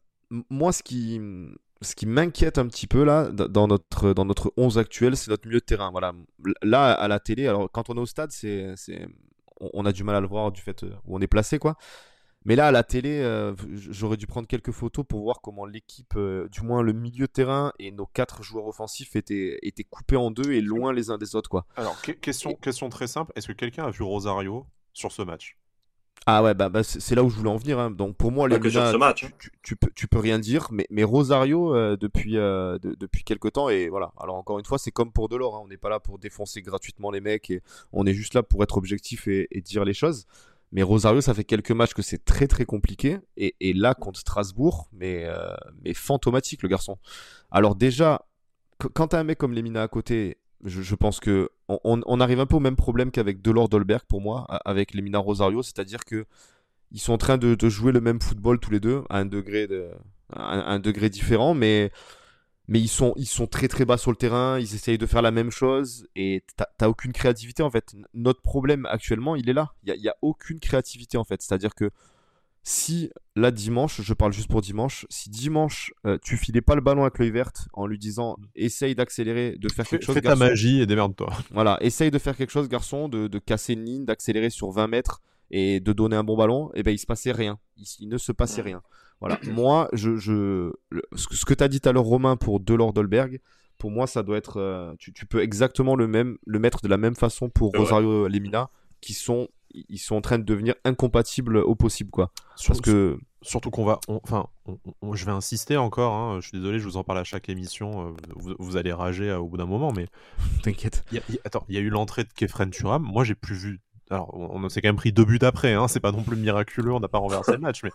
[0.49, 1.21] Moi, ce qui,
[1.81, 5.47] ce qui m'inquiète un petit peu là, dans notre, dans notre 11 actuel, c'est notre
[5.47, 5.91] milieu de terrain.
[5.91, 6.13] Voilà.
[6.63, 8.75] Là, à la télé, alors quand on est au stade, c'est,
[9.59, 11.77] on a du mal à le voir du fait où on est placé, quoi.
[12.45, 16.13] Mais là, à la télé, euh, j'aurais dû prendre quelques photos pour voir comment l'équipe,
[16.15, 20.15] euh, du moins le milieu de terrain et nos quatre joueurs offensifs étaient, étaient coupés
[20.15, 21.49] en deux et loin les uns des autres.
[21.49, 21.65] Quoi.
[21.75, 25.57] Alors, question, question très simple est-ce que quelqu'un a vu Rosario sur ce match?
[26.27, 27.77] Ah ouais, bah, bah c'est là où je voulais en venir.
[27.77, 27.91] Hein.
[27.91, 29.25] Donc pour moi, les ce match.
[29.37, 33.69] Tu, tu, peux, tu peux rien dire, mais, mais Rosario, euh, depuis, depuis quelques temps,
[33.69, 34.11] et voilà.
[34.17, 35.61] Alors encore une fois, c'est comme pour Delors, hein.
[35.63, 38.63] on n'est pas là pour défoncer gratuitement les mecs, et on est juste là pour
[38.63, 40.25] être objectif et, et dire les choses.
[40.75, 43.19] Mais Rosario, ça fait quelques matchs que c'est très très compliqué.
[43.37, 46.97] Et, là, contre Strasbourg, mais, euh, mais fantomatique le garçon.
[47.49, 48.25] Alors déjà,
[48.93, 52.45] quand t'as un mec comme Lemina à côté, je, pense que on, on, arrive un
[52.45, 56.25] peu au même problème qu'avec Delors Dolberg pour moi, avec Lemina Rosario, c'est-à-dire que
[56.91, 59.67] ils sont en train de, jouer le même football tous les deux à un degré
[59.67, 59.91] de,
[60.33, 61.89] un, un degré différent, mais
[62.67, 65.21] mais ils sont, ils sont très très bas sur le terrain, ils essayent de faire
[65.21, 66.43] la même chose et
[66.77, 67.95] t'as aucune créativité en fait.
[68.13, 69.73] Notre problème actuellement, il est là.
[69.85, 71.41] Il n'y a, a, aucune créativité en fait.
[71.41, 71.91] C'est-à-dire que
[72.67, 76.81] si là dimanche, je parle juste pour dimanche, si dimanche euh, tu filais pas le
[76.81, 80.15] ballon avec l'œil verte en lui disant essaye d'accélérer, de faire quelque chose.
[80.15, 81.31] Fais ta magie et démerde-toi.
[81.51, 84.87] Voilà, essaye de faire quelque chose, garçon, de, de casser une ligne, d'accélérer sur 20
[84.87, 86.71] mètres et de donner un bon ballon.
[86.73, 87.59] Et ben il se passait rien.
[87.77, 88.81] Il, il ne se passait rien.
[89.21, 89.39] Voilà.
[89.51, 90.71] moi, je, je,
[91.15, 93.39] ce que tu as dit tout à l'heure, Romain, pour Delors Dolberg,
[93.77, 94.57] pour moi, ça doit être.
[94.57, 98.27] Euh, tu, tu, peux exactement le, même, le mettre de la même façon pour Rosario
[98.27, 98.69] Lemina,
[99.01, 102.31] qui sont, ils sont en train de devenir incompatibles au possible, quoi.
[102.67, 103.17] Parce que.
[103.41, 103.99] Surtout qu'on va.
[104.07, 104.47] Enfin,
[105.13, 108.07] je vais insister encore, hein, je suis désolé, je vous en parle à chaque émission,
[108.07, 110.07] euh, vous, vous, allez rager euh, au bout d'un moment, mais.
[110.63, 111.05] T'inquiète.
[111.43, 114.69] Attends, il y a eu l'entrée de Kefren Turam, moi j'ai plus vu alors on
[114.69, 117.07] s'est quand même pris deux buts après, hein, c'est pas non plus miraculeux, on n'a
[117.07, 117.89] pas renversé le match, mais,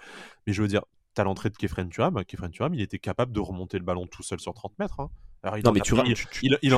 [0.47, 0.83] mais je veux dire,
[1.15, 4.23] t'as l'entrée de Kefren Turam, Kefren Turam, il était capable de remonter le ballon tout
[4.23, 5.01] seul sur 30 mètres.
[5.01, 5.11] Hein.
[5.43, 6.75] Alors, il, non, mais tu il, il,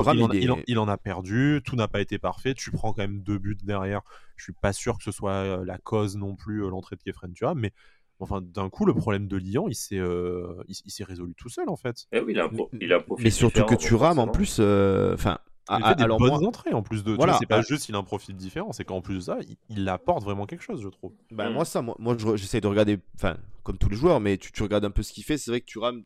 [0.77, 4.01] en, a perdu, tout n'a pas été parfait, tu prends quand même deux buts derrière,
[4.37, 7.03] je suis pas sûr que ce soit euh, la cause non plus, euh, l'entrée de
[7.03, 7.73] Kefren Turam, mais
[8.19, 11.67] enfin d'un coup le problème de Lyon il s'est euh, il, s'est résolu tout seul
[11.67, 12.05] en fait.
[12.13, 15.95] Eh oui, il a, il a mais surtout que Turam en plus, enfin il fait
[15.95, 17.13] des alors bonnes entrées en plus de.
[17.13, 19.37] Voilà, c'est pas juste qu'il a un profil différent, c'est qu'en plus de ça,
[19.69, 21.13] il, apporte vraiment quelque chose, je trouve.
[21.31, 24.51] Bah, Moi, ça, moi, moi j'essaie de regarder, enfin, comme tous les joueurs, mais tu,
[24.51, 25.37] tu regardes un peu ce qu'il fait.
[25.37, 26.03] C'est vrai que tu rames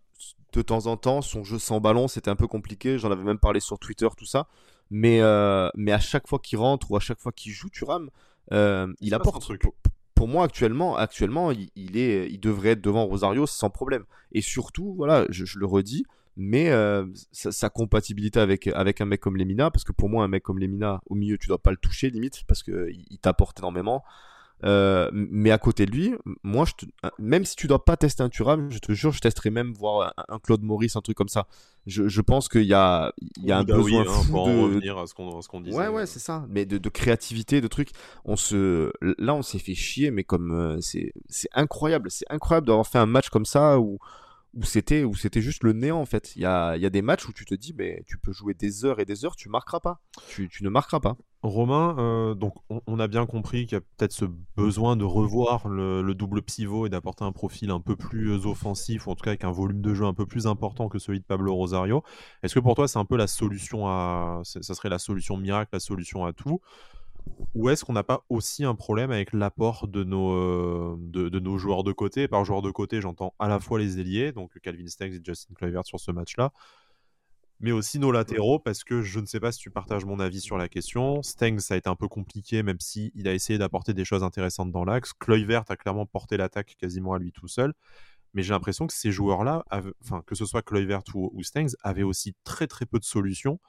[0.54, 2.98] de temps en temps, son jeu sans ballon, c'était un peu compliqué.
[2.98, 4.48] J'en avais même parlé sur Twitter, tout ça.
[4.90, 7.84] Mais, euh, mais à chaque fois qu'il rentre ou à chaque fois qu'il joue, tu
[7.84, 8.10] rames,
[8.54, 9.42] euh, il apporte.
[9.42, 9.62] Truc.
[9.62, 9.74] Pour,
[10.16, 14.04] pour, moi, actuellement, actuellement il, il, est, il devrait être devant Rosario sans problème.
[14.32, 16.06] Et surtout, voilà, je, je le redis,
[16.38, 20.28] mais euh, sa, compatibilité avec, avec un mec comme Lemina, parce que pour moi, un
[20.28, 23.60] mec comme Lemina, au milieu, tu dois pas le toucher limite, parce qu'il il, t'apporte
[23.60, 24.04] énormément.
[24.64, 26.86] Euh, mais à côté de lui, moi, je te,
[27.20, 30.14] même si tu dois pas tester un Thuram, je te jure, je testerai même voir
[30.28, 31.48] un, Claude Maurice, un truc comme ça.
[31.86, 34.62] Je, je pense qu'il y a, il y a un besoin hein, fou de...
[34.62, 35.78] revenir à ce qu'on disait.
[35.78, 36.46] Ouais, ouais, c'est ça.
[36.50, 37.92] Mais de, de, créativité, de trucs.
[38.26, 42.68] On se, là, on s'est fait chier, mais comme euh, c'est, c'est incroyable, c'est incroyable
[42.68, 44.00] d'avoir fait un match comme ça où
[44.58, 46.36] où c'était juste le néant en fait.
[46.36, 49.00] Il y a, des matchs où tu te dis mais tu peux jouer des heures
[49.00, 50.02] et des heures, tu marqueras pas.
[50.30, 51.16] Tu, ne marqueras pas.
[51.44, 55.68] Romain, euh, donc on, a bien compris qu'il y a peut-être ce besoin de revoir
[55.68, 59.32] le, double pivot et d'apporter un profil un peu plus offensif, ou en tout cas
[59.32, 62.04] avec un volume de jeu un peu plus important que celui de Pablo Rosario.
[62.42, 65.70] Est-ce que pour toi c'est un peu la solution à, ça serait la solution miracle,
[65.74, 66.60] la solution à tout?
[67.56, 71.58] Ou est-ce qu'on n'a pas aussi un problème avec l'apport de nos, euh, de, nos
[71.58, 72.28] joueurs de côté?
[72.28, 75.54] Par joueurs de côté, j'entends à la fois les ailiers, donc Calvin Stengs et Justin
[75.54, 76.52] Kluivert sur ce match-là,
[77.60, 80.42] mais aussi nos latéraux, parce que je ne sais pas si tu partages mon avis
[80.42, 81.24] sur la question.
[81.24, 84.24] Stengs, ça a été un peu compliqué, même si il a essayé d'apporter des choses
[84.24, 85.14] intéressantes dans l'axe.
[85.14, 87.74] Kluivert a clairement porté l'attaque quasiment à lui tout seul.
[88.34, 89.66] Mais j'ai l'impression que ces joueurs-là,
[90.04, 93.60] enfin, que ce soit Kluivert ou, ou Stengs, avaient aussi très très peu de solutions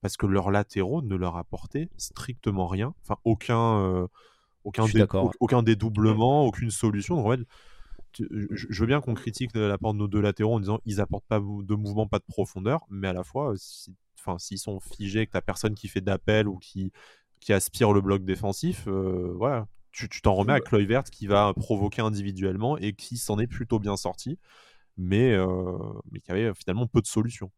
[0.00, 2.94] parce que leurs latéraux ne leur apportaient strictement rien.
[3.02, 4.06] Enfin, aucun, euh,
[4.64, 4.84] aucun,
[5.40, 7.16] aucun dédoublement, aucune solution.
[7.16, 7.40] Donc, en fait,
[8.20, 11.40] je veux bien qu'on critique l'apport de nos deux latéraux en disant ils apportent pas
[11.40, 13.54] de mouvement, pas de profondeur, mais à la fois,
[14.18, 16.92] enfin, s'ils sont figés, que t'as personne qui fait d'appel ou qui,
[17.40, 22.02] qui aspire le bloc défensif, euh, voilà, tu t'en remets à Kluivert qui va provoquer
[22.02, 24.38] individuellement et qui s'en est plutôt bien sorti,
[24.96, 25.46] mais, euh,
[26.10, 27.50] mais qui avait finalement peu de solutions.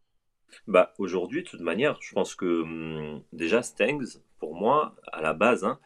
[0.66, 5.34] Bah, aujourd'hui, de toute manière, je pense que hum, déjà Stengs, pour moi, à la
[5.34, 5.78] base, hein,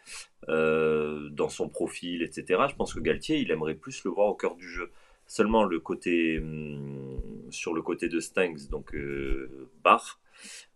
[0.48, 4.34] euh, dans son profil, etc., je pense que Galtier, il aimerait plus le voir au
[4.34, 4.90] cœur du jeu.
[5.26, 7.18] Seulement le côté, hum,
[7.50, 9.68] sur le côté de Stengs, donc euh,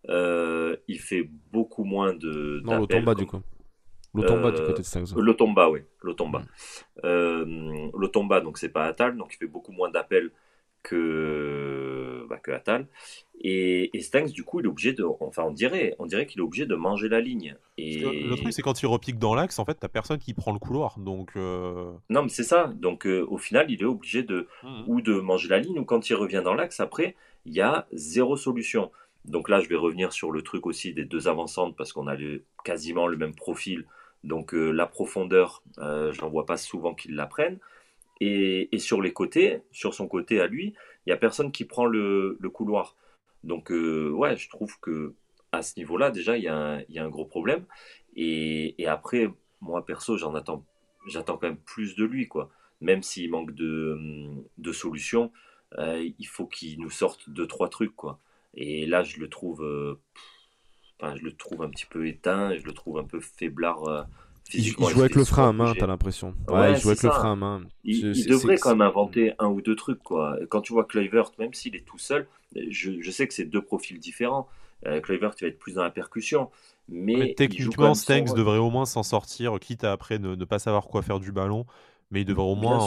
[0.09, 2.61] euh, il fait beaucoup moins de.
[2.65, 3.43] Non, l'Otomba du coup.
[4.15, 5.15] L'Otomba du côté de Stengs.
[5.17, 6.45] L'Otomba, oui, l'Otomba.
[7.05, 7.91] Mm.
[7.95, 10.31] L'Otomba, donc c'est pas Atal, donc il fait beaucoup moins d'appels
[10.89, 12.87] que, bah, que Atal.
[13.41, 15.05] Et, et Stanks, du coup, il est obligé de.
[15.21, 17.57] Enfin, on dirait, on dirait qu'il est obligé de manger la ligne.
[17.77, 18.01] Et...
[18.01, 20.59] Le truc, c'est quand il repique dans l'axe, en fait, t'as personne qui prend le
[20.59, 20.99] couloir.
[20.99, 21.33] Donc.
[21.37, 22.73] Euh, non, mais c'est ça.
[22.75, 24.49] Donc, euh, au final, il est obligé de.
[24.63, 24.83] Mmh.
[24.87, 27.15] Ou de manger la ligne, ou quand il revient dans l'axe, après,
[27.45, 28.91] il y a zéro solution.
[29.25, 32.17] Donc là, je vais revenir sur le truc aussi des deux avancantes, parce qu'on a
[32.65, 33.85] quasiment le même profil.
[34.25, 37.59] Donc, euh, la profondeur, j'en vois pas souvent qu'ils la prennent.
[38.21, 40.75] Et, sur les côtés, sur son côté à lui,
[41.07, 42.97] il y a personne qui prend le, couloir.
[43.45, 45.15] Donc, euh, ouais, je trouve que
[45.53, 47.65] à ce niveau-là, déjà, il y, a un, gros problème.
[48.17, 50.65] Et, après, moi, perso, j'en attends,
[51.07, 52.51] j'attends quand même plus de lui, quoi.
[52.81, 53.99] Même s'il manque de,
[54.59, 55.33] de solutions,
[55.79, 58.19] euh, il faut qu'il nous sorte deux, trois trucs, quoi.
[58.55, 60.01] Et là, je le trouve, euh,
[61.03, 64.09] je le trouve un petit peu éteint, je le trouve un peu faiblard.
[64.55, 66.35] Euh, il, joue avec le frein à main, t'as l'impression.
[66.49, 67.63] Ouais, il joue avec le frein à main.
[67.85, 70.39] Il, devrait quand même inventer un ou deux trucs, quoi.
[70.49, 72.27] Quand tu vois Kluivert, même s'il est tout seul,
[72.69, 74.49] je, je sais que c'est deux profils différents.
[74.87, 76.51] Euh, Kluivert, tu vas être plus dans la percussion.
[76.89, 81.03] Mais, techniquement, Stengs devrait au moins s'en sortir, quitte à après ne, pas savoir quoi
[81.03, 81.67] faire du ballon.
[82.11, 82.79] Mais il devrait au moins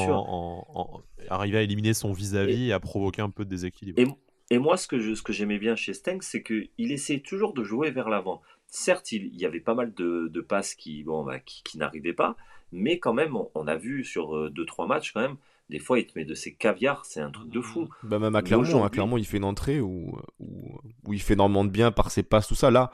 [1.30, 4.18] arriver à éliminer son vis-à-vis et, à provoquer un peu de déséquilibre.
[4.50, 7.64] Et, moi, ce que, ce que j'aimais bien chez Stengs, c'est qu'il essayait toujours de
[7.64, 8.42] jouer vers l'avant.
[8.74, 12.38] Certes, il, y avait pas mal de, passes qui, bon, bah, qui, n'arrivaient pas,
[12.72, 15.36] mais quand même, on, a vu sur 2-3 euh, matchs, quand même,
[15.70, 17.90] des fois, il te met de ses caviars, c'est un truc de fou.
[18.04, 21.70] Bah, même à Clermont, à il fait une entrée où, où, il fait énormément de
[21.70, 22.72] bien par ses passes, tout ça.
[22.72, 22.92] Là,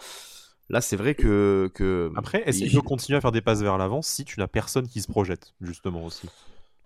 [0.70, 2.12] là c'est vrai que, que.
[2.16, 4.88] Après, est-ce qu'il peut continuer à faire des passes vers l'avant si tu n'as personne
[4.88, 6.28] qui se projette, justement aussi?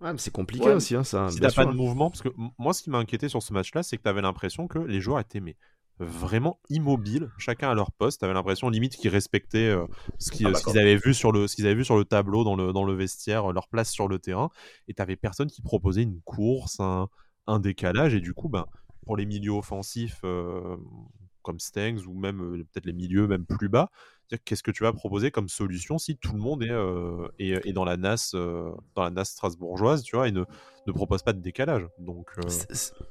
[0.02, 1.30] Ouais, mais c'est compliqué aussi, hein, ça.
[1.30, 2.28] Si t'as pas de mouvement, parce que
[2.58, 5.00] moi, ce qui m'a inquiété sur ce match-là, c'est que tu avais l'impression que les
[5.00, 5.56] joueurs étaient mais
[5.98, 8.20] vraiment immobiles, chacun à leur poste.
[8.20, 9.86] Tu avais l'impression limite qu'ils respectaient euh,
[10.18, 12.56] ce qu'ils ah, avaient vu sur le ce qu'ils avaient vu sur le tableau dans
[12.56, 14.50] le dans le vestiaire, euh, leur place sur le terrain
[14.88, 17.08] et tu avais personne qui proposait une course, un,
[17.46, 18.66] un, décalage et du coup ben
[19.04, 20.76] pour les milieux offensifs euh,
[21.42, 23.90] comme Stengs ou même peut-être les milieux même plus bas,
[24.44, 27.84] qu'est-ce que tu vas proposer comme solution si tout le monde est, euh, est, dans
[27.84, 30.44] la NAS euh, dans la NAS strasbourgeoise, tu vois, et ne,
[30.86, 31.86] ne propose pas de décalage?
[31.98, 32.48] Donc euh...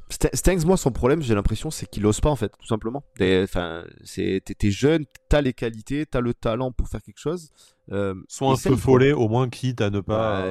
[0.09, 3.03] Stengs, moi, son problème, j'ai l'impression, c'est qu'il ose pas en fait, tout simplement.
[3.21, 7.51] Enfin, c'est t'es jeune, t'as les qualités, t'as le talent pour faire quelque chose.
[7.91, 10.45] Euh, Soit un peu follet, au moins quitte à ne pas.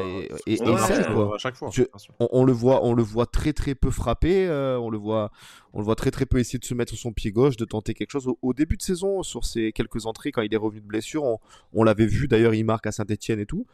[0.46, 1.34] et, quoi.
[1.34, 1.70] À chaque fois.
[2.18, 4.46] on, le voit, on le voit très très peu frapper.
[4.46, 5.30] Euh, on le voit,
[5.72, 7.64] on le voit très très peu essayer de se mettre sur son pied gauche, de
[7.64, 8.28] tenter quelque chose.
[8.42, 11.38] Au, début de saison, sur ses quelques entrées, quand il est revenu de blessure, on,
[11.72, 12.28] on l'avait vu.
[12.28, 13.66] D'ailleurs, il marque à Saint-Etienne et tout.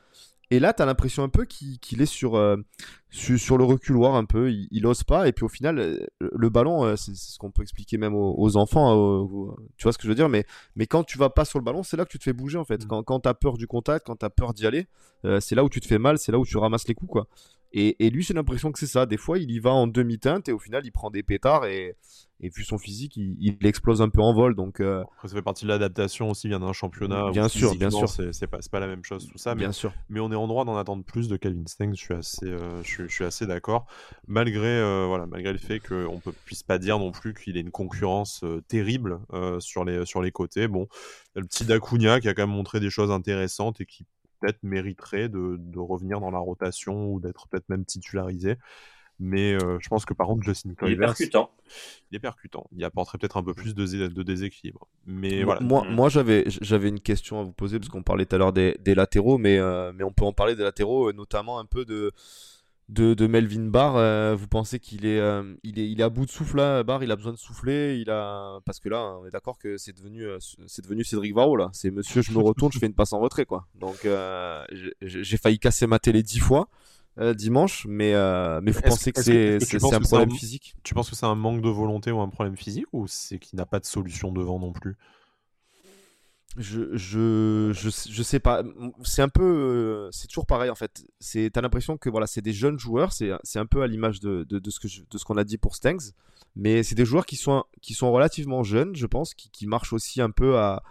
[0.51, 2.57] Et là, tu as l'impression un peu qu'il est sur, euh,
[3.11, 5.27] sur, le reculoir un peu, il, il, ose pas.
[5.27, 8.57] Et puis au final, euh, le ballon, euh, c'est ce qu'on peut expliquer même aux,
[8.57, 9.27] enfants,
[9.77, 10.29] tu vois ce que je veux dire?
[10.29, 10.47] Mais,
[10.77, 12.59] mais quand tu vas pas sur le ballon, c'est là que tu te fais bouger
[12.59, 12.85] en fait.
[12.85, 12.87] Mm.
[12.87, 14.87] Quand, quand tu as peur du contact, quand tu as peur d'y aller,
[15.41, 17.11] c'est là où tu te fais mal, c'est là où tu ramasses les coups.
[17.11, 17.27] quoi.
[17.73, 19.07] Et, et lui, j'ai l'impression que c'est ça.
[19.07, 21.97] Des fois, il y va en demi-teinte et au final, il prend des pétards et,
[22.41, 24.55] et vu son physique, il, explose un peu en vol.
[24.55, 27.31] Donc, euh, ça fait partie de l'adaptation aussi, vient d'un championnat.
[27.31, 28.09] Bien sûr, bien sûr.
[28.09, 29.55] C'est pas, pas la même chose, tout ça.
[29.55, 29.93] Bien mais, sûr.
[30.11, 31.95] mais on est en droit d'en attendre plus de Calvin Stengs.
[31.95, 33.87] Je suis assez, euh, je, suis assez d'accord.
[34.27, 37.61] Malgré, euh, voilà, malgré le fait qu'on ne puisse pas dire non plus qu'il ait
[37.61, 39.21] une concurrence terrible
[39.61, 40.69] sur, les, sur les côtés.
[40.69, 40.89] Bon,
[41.35, 44.05] le petit Dacunia qui a quand même montré des choses intéressantes et qui
[44.41, 48.57] peut-être mériterait de, de revenir dans la rotation ou d'être peut-être même titularisé.
[49.19, 50.91] Mais euh, je pense que par contre, Justin Kluivert.
[50.91, 51.51] Il est percutant.
[52.11, 52.67] Il est percutant.
[52.77, 54.87] Il apporterait peut-être un peu plus de, de déséquilibre.
[55.07, 55.61] Mais voilà.
[55.61, 55.95] Moi, mm.
[55.95, 58.77] moi j'avais, j'avais une question à vous poser parce qu'on parlait tout à l'heure des,
[58.81, 61.85] des, latéraux, mais, euh, mais on peut en parler des latéraux, euh, notamment un peu
[61.85, 62.13] de.
[62.89, 65.21] De, de Melvin Barr, vous pensez qu'il est,
[65.65, 67.99] il est, il est à bout de souffle là, Barr, il a besoin de souffler,
[67.99, 70.25] il a, parce que là, on est d'accord que c'est devenu,
[70.69, 73.19] c'est devenu Cédric Varro là, c'est Monsieur, je me retourne, je fais une passe en
[73.19, 73.67] retrait quoi.
[73.75, 74.07] Donc
[75.03, 76.69] j'ai failli casser ma télé dix fois.
[77.19, 79.59] Euh, dimanche, mais, euh, mais vous pensez que c'est
[79.95, 80.77] un problème physique?
[80.83, 83.57] Tu penses que c'est un manque de volonté ou un problème physique ou c'est qu'il
[83.57, 84.97] n'a pas de solution devant non plus?
[86.59, 88.63] Je, je, je, je, sais pas.
[89.05, 89.45] C'est un peu.
[89.45, 91.05] Euh, c'est toujours pareil en fait.
[91.53, 93.13] T'as l'impression que voilà, c'est des jeunes joueurs.
[93.13, 96.13] C'est un peu à l'image de, de, de, ce qu'on a dit pour Stengs.
[96.55, 99.93] Mais c'est des joueurs qui sont, qui sont relativement jeunes, je pense, qui, qui marchent
[99.93, 100.83] aussi un peu à,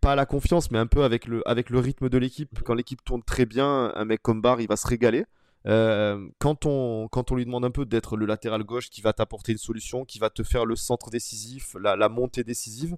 [0.00, 2.60] pas à la confiance, mais un peu avec le, avec le rythme de l'équipe.
[2.64, 5.24] Quand l'équipe tourne très bien, un mec comme Barr, il va se régaler.
[5.66, 9.12] Euh, quand, on, quand on lui demande un peu d'être le latéral gauche qui va
[9.12, 12.96] t'apporter une solution, qui va te faire le centre décisif, la, montée décisive,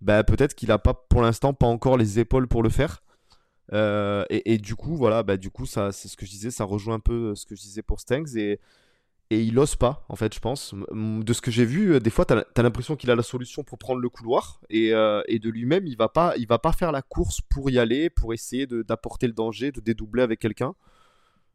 [0.00, 3.02] bah, peut-être qu'il n'a pas pour l'instant pas encore les épaules pour le faire.
[3.72, 6.64] Euh, et, du coup, voilà, bah, du coup, ça, c'est ce que je disais, ça
[6.64, 8.36] rejoint un peu ce que je disais pour Stengs.
[8.36, 8.60] Et,
[9.34, 10.74] et il ose pas, en fait, je pense.
[10.92, 13.64] De ce que j'ai vu, euh, des fois, tu as, l'impression qu'il a la solution
[13.64, 16.72] pour prendre le couloir, et, euh, et de lui-même, il va pas, il va pas
[16.72, 20.74] faire la course pour y aller, pour essayer d'apporter le danger, de dédoubler avec quelqu'un.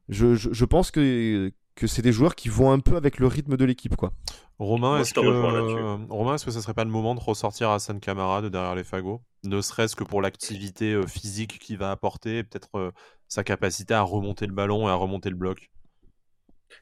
[0.09, 3.55] Je, je, pense que, que c'est des joueurs qui vont un peu avec le rythme
[3.55, 4.11] de l'équipe, quoi.
[4.57, 8.01] Romain, est-ce que, euh, Romain, est-ce que ça serait pas le moment de ressortir Hassan
[8.01, 9.21] Kamara de derrière les fagots?
[9.45, 12.91] Ne serait-ce que pour l'activité physique qu'il va apporter, peut-être
[13.29, 15.69] sa capacité à remonter le ballon et à remonter le bloc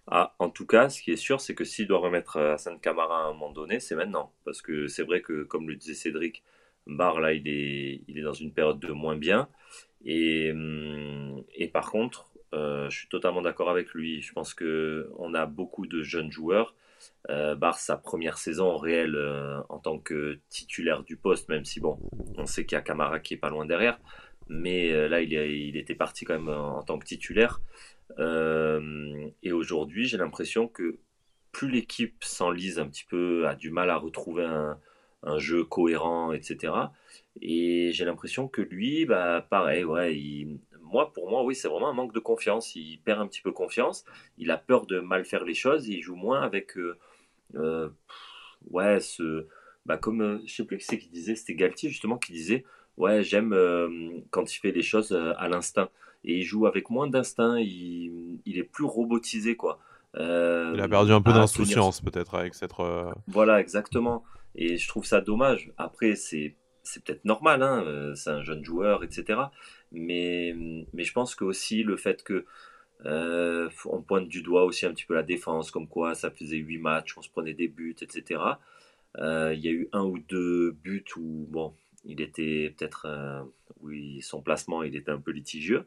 [0.08, 2.80] ah, en tout cas, ce qui est sûr, c'est que s'il doit remettre euh, Hassan
[2.80, 4.32] Kamara à un moment donné, c'est maintenant.
[4.46, 6.44] Parce que c'est vrai que, comme le disait Cédric,
[6.86, 9.50] Barr, là, il est, il est dans une période de moins bien.
[10.06, 14.22] Et, hum, par contre, euh, je suis totalement d'accord avec lui.
[14.22, 16.76] Je pense qu'on a beaucoup de jeunes joueurs.
[17.30, 19.18] Euh, Barr, sa première saison en réel
[19.70, 22.00] en tant que titulaire du poste, même si bon,
[22.38, 24.00] on sait qu'il y a Camara qui est pas loin derrière.
[24.50, 27.60] mais là, il, il, était parti quand même en, tant que titulaire.
[28.18, 30.98] Et aujourd'hui, j'ai l'impression que
[31.52, 34.80] plus l'équipe s'enlise un petit peu, a du mal à retrouver un,
[35.40, 36.74] jeu cohérent, etc.
[37.42, 40.14] Et j'ai l'impression que lui, bah, pareil, ouais,
[40.92, 42.76] moi, pour moi, oui, c'est vraiment un manque de confiance.
[42.76, 44.06] Il perd un petit peu confiance.
[44.38, 45.88] Il a peur de mal faire les choses.
[45.88, 46.98] il joue moins avec, euh,
[47.56, 47.90] euh,
[48.72, 49.48] ouais, ce,
[49.86, 52.66] bah, comme, euh, je sais plus qui c'est qui disait, c'était Galtier justement qui disait,
[52.98, 53.56] ouais, j'aime
[54.32, 55.90] quand il fait les choses à l'instinct.
[56.24, 57.58] Et il joue avec moins d'instinct.
[57.60, 59.80] Il, il, est plus robotisé, quoi.
[60.16, 62.74] il a perdu un peu d'insouciance peut-être avec cette.
[63.28, 64.24] Voilà, exactement.
[64.56, 65.72] Et je trouve ça dommage.
[65.78, 69.40] Après, c'est c'est peut-être normal, hein, c'est un jeune joueur, etc.
[69.92, 70.56] Mais,
[70.94, 72.46] mais je pense que aussi le fait que
[73.06, 76.58] euh, on pointe du doigt aussi un petit peu la défense, comme quoi ça faisait
[76.58, 78.42] 8 matchs, on se prenait des buts, etc.
[79.18, 81.74] Euh, il y a eu un ou deux buts où bon,
[82.08, 83.44] il était peut-être, euh,
[83.82, 85.86] oui, son placement il était un peu litigieux.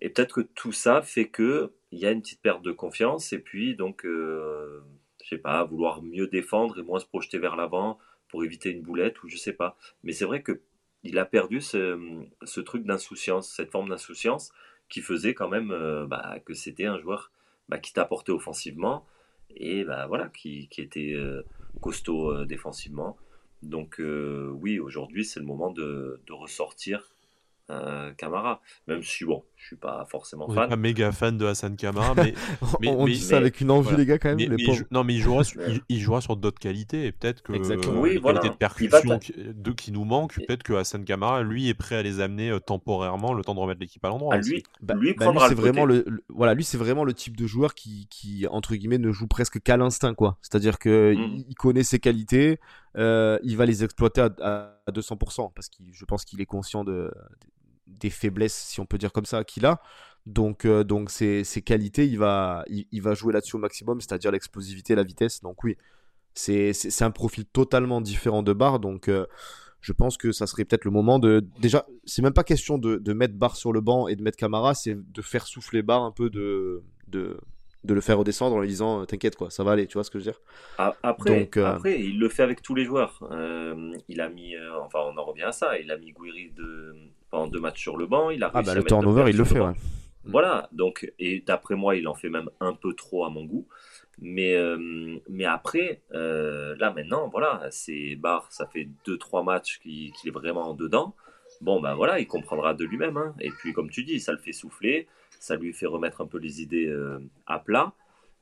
[0.00, 3.32] Et peut-être que tout ça fait que il y a une petite perte de confiance
[3.32, 4.80] et puis donc, je
[5.28, 9.22] sais pas, vouloir mieux défendre et moins se projeter vers l'avant pour éviter une boulette
[9.22, 9.76] ou je sais pas.
[10.02, 10.60] Mais c'est vrai que
[11.04, 14.52] il a perdu ce, truc d'insouciance, cette forme d'insouciance
[14.88, 17.32] qui faisait quand même euh, bah, que c'était un joueur
[17.68, 19.06] bah, qui t'apportait offensivement
[19.50, 21.42] et bah, voilà, qui, était euh,
[21.80, 23.16] costaud euh, défensivement.
[23.62, 27.14] Donc oui, aujourd'hui c'est le moment de, de ressortir
[28.18, 28.60] Camara.
[28.86, 30.68] Même si, bon, je suis pas forcément on fan.
[30.68, 32.34] pas méga fan de Hassan Camara, mais.
[32.80, 34.56] mais on dit ça avec une envie, les gars, quand même.
[34.56, 34.56] Mais,
[34.90, 38.00] non, mais il jouera sur, il, jouera sur d'autres qualités et peut-être que Exactement.
[38.00, 38.40] oui, voilà.
[38.40, 41.96] qualités de percussion qui, de, qui nous manquent, peut-être que Hassan Camara, lui, est prêt
[41.96, 44.34] à les amener euh, temporairement le temps de remettre l'équipe à l'endroit.
[44.34, 47.46] Ah, lui, bah, lui, bah, c'est vraiment le, voilà, lui, c'est vraiment le type de
[47.46, 50.38] joueur qui, qui entre guillemets, ne joue presque qu'à l'instinct, quoi.
[50.42, 51.44] C'est-à-dire que mm.
[51.48, 52.58] il, connaît ses qualités,
[52.96, 56.84] euh, il va les exploiter à, à 200% parce que je pense qu'il est conscient
[56.84, 57.10] de,
[57.86, 59.80] des faiblesses, si on peut dire comme ça, qu'il a.
[60.26, 64.94] Donc, euh, donc ses, qualités, il va, il, va jouer là-dessus au maximum, c'est-à-dire l'explosivité,
[64.94, 65.40] la vitesse.
[65.40, 65.76] Donc oui,
[66.34, 66.72] c'est
[67.02, 68.78] un profil totalement différent de Barre.
[68.78, 69.26] Donc euh,
[69.80, 71.44] je pense que ça serait peut-être le moment de...
[71.60, 74.74] Déjà, c'est même pas question de, mettre Barre sur le banc et de mettre Camara,
[74.74, 76.82] c'est de faire souffler Barre un peu de,
[77.84, 80.10] de le faire redescendre en lui disant t'inquiète quoi ça va aller tu vois ce
[80.10, 80.40] que je veux dire?
[81.02, 83.28] Après, euh, après il le fait avec tous les joueurs
[84.08, 84.54] il a mis
[84.84, 86.94] enfin on en revient à ça il a mis Guiri de
[87.32, 88.30] pendant deux matchs sur le banc.
[88.30, 89.58] Il a ah bah le turnover, il le fait.
[89.58, 89.72] Ouais.
[90.24, 93.66] Voilà, donc, et d'après moi, il en fait même un peu trop à mon goût.
[94.20, 99.80] Mais, euh, mais après, euh, là maintenant, voilà, c'est Barre, ça fait deux trois matchs
[99.80, 101.16] qu'il est vraiment dedans.
[101.60, 103.16] Bon, ben voilà, il comprendra de lui-même.
[103.16, 103.34] Hein.
[103.40, 105.08] Et puis, comme tu dis, ça le fait souffler,
[105.42, 107.92] ça lui fait remettre un peu les idées euh, à plat.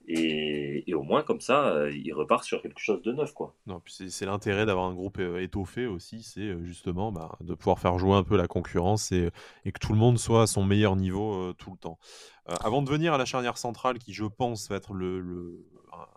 [0.07, 3.33] Et, au moins, comme ça, euh, il repart sur quelque chose de neuf.
[3.33, 3.55] Quoi.
[3.67, 7.97] Non, c'est l'intérêt d'avoir un groupe euh, étoffé aussi, c'est justement bah, de pouvoir faire
[7.99, 9.31] jouer un peu la concurrence et,
[9.65, 11.99] que tout le monde soit à son meilleur niveau tout le temps.
[12.47, 15.65] avant de venir à la charnière centrale, qui je pense va être le,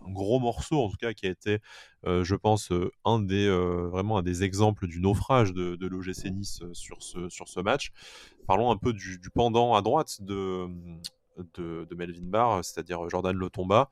[0.05, 1.59] un gros morceau, en tout cas, qui a été,
[2.05, 2.71] je pense,
[3.05, 3.49] un des,
[3.91, 7.91] vraiment un des exemples du naufrage de, de l'OGC Nice sur ce, sur ce match.
[8.47, 10.67] Parlons un peu du, du pendant à droite de,
[11.55, 13.89] de, Melvin Barr, c'est-à-dire Jordan Lotomba,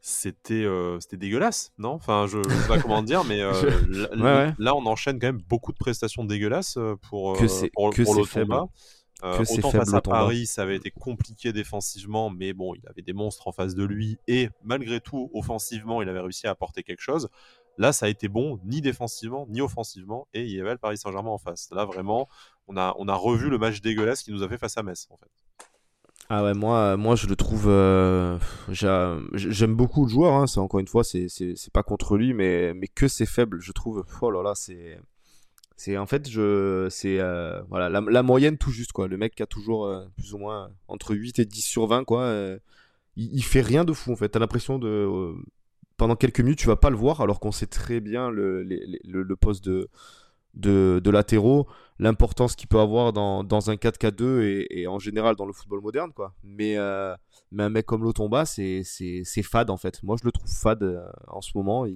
[0.00, 1.90] c'était euh, c'était dégueulasse, non?
[1.90, 5.72] Enfin, je, ne sais pas comment dire, mais euh, là, on enchaîne quand même beaucoup
[5.72, 7.92] de prestations dégueulasses euh, pour, que pour,
[9.22, 9.52] que Lotomba.
[9.52, 13.48] autant face à Paris, ça avait été compliqué défensivement, mais bon, il avait des monstres
[13.48, 17.28] en face de lui et malgré tout, offensivement, il avait réussi à apporter quelque chose.
[17.78, 20.96] Là, ça a été bon, ni défensivement, ni offensivement, et il y avait le Paris
[20.96, 21.68] Saint-Germain en face.
[21.72, 22.28] Là, vraiment,
[22.68, 25.06] on a, on a revu le match dégueulasse qu'il nous a fait face à Metz,
[25.10, 25.30] en fait.
[26.28, 27.68] Ah ouais, moi, moi je le trouve.
[27.68, 28.38] Euh,
[28.68, 31.28] j'aime beaucoup le joueur, hein, c'est encore une fois, c'est
[31.72, 34.04] pas contre lui, mais, mais que c'est faible, je trouve.
[34.20, 34.98] Oh là là, c'est.
[35.76, 39.08] C'est en fait, je, c'est euh, voilà, la, moyenne tout juste quoi.
[39.08, 42.04] Le mec qui a toujours euh, plus ou moins entre 8 et 10 sur 20
[42.04, 42.34] quoi.
[43.16, 44.30] il, fait rien de fou en fait.
[44.30, 45.34] T'as l'impression de
[45.98, 49.36] pendant quelques minutes tu vas pas le voir alors qu'on sait très bien le, le,
[49.36, 49.88] poste de
[50.56, 51.66] de, de latéraux,
[51.98, 56.12] l'importance qu'il peut avoir dans, dans un 4-4-2 et, en général dans le football moderne.
[56.12, 56.34] Quoi.
[56.42, 57.14] Mais, euh,
[57.52, 58.82] mais un mec comme Lotomba, c'est
[59.42, 60.02] fade en fait.
[60.02, 61.86] Moi, je le trouve fade euh, en ce moment.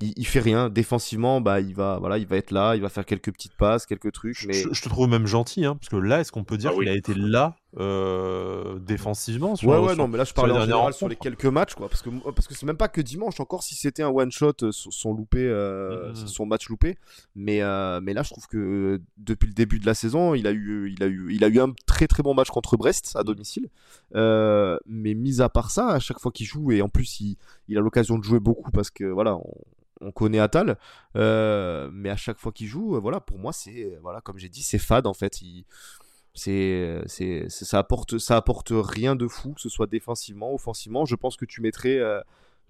[0.00, 0.68] Il, fait rien.
[0.68, 3.86] Défensivement bah il va voilà il va être là il va faire quelques petites passes
[3.86, 6.56] quelques trucs mais je, te trouve même gentil hein, parce que là est-ce qu'on peut
[6.56, 10.32] dire ah qu'il a été là euh, défensivement sur, ouais ouais non mais là je
[10.32, 12.88] parlais en général sur les quelques matchs quoi parce que parce que c'est même pas
[12.88, 16.96] que dimanche encore si c'était un one shot euh, son loupé euh, son match loupé
[17.34, 17.60] mais
[18.00, 21.02] mais là je trouve que depuis le début de la saison il a eu il
[21.02, 23.68] a eu il a eu un très très bon match contre Brest à domicile.
[24.14, 27.36] Mais mis à part ça à chaque fois qu'il joue et en plus il,
[27.68, 29.54] il a l'occasion de jouer beaucoup parce que voilà on,
[30.00, 30.78] on connaît Atal,
[31.14, 34.78] mais à chaque fois qu'il joue, voilà, pour moi, c'est, voilà, comme j'ai dit, c'est
[34.78, 35.40] fade en fait.
[36.34, 41.04] C'est, c'est, ça apporte, ça apporte rien de fou, que ce soit défensivement, offensivement.
[41.04, 42.00] Je pense que tu mettrais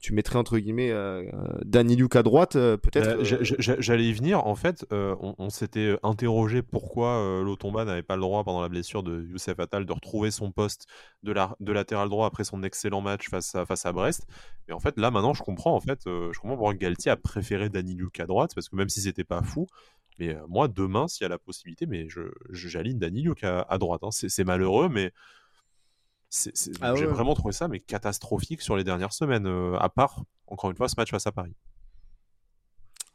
[0.01, 1.29] tu mettrais entre guillemets euh,
[1.65, 4.47] Danny Luke à droite, euh, peut-être euh, J'allais y venir.
[4.47, 9.23] En fait, on, s'était interrogé pourquoi Lotomba n'avait pas le droit pendant la blessure de
[9.23, 10.87] Youssef Attal de retrouver son poste
[11.23, 14.27] de, la, de latéral droit après son excellent match face à, face à Brest.
[14.69, 15.75] Et en fait, là maintenant, je comprends.
[15.75, 18.89] En fait, je comprends pourquoi Galtier a préféré Danny Luke à droite parce que même
[18.89, 19.67] si c'était pas fou,
[20.21, 22.21] mais moi demain, s'il y a la possibilité, mais je
[22.51, 24.03] j'aligne Danny Luke à, à droite.
[24.05, 24.11] Hein.
[24.13, 25.13] C'est malheureux, mais
[26.83, 30.71] ah j'ai vraiment trouvé ça mais catastrophique sur les dernières semaines, euh, à part, encore
[30.71, 31.55] une fois, ce match face à Paris.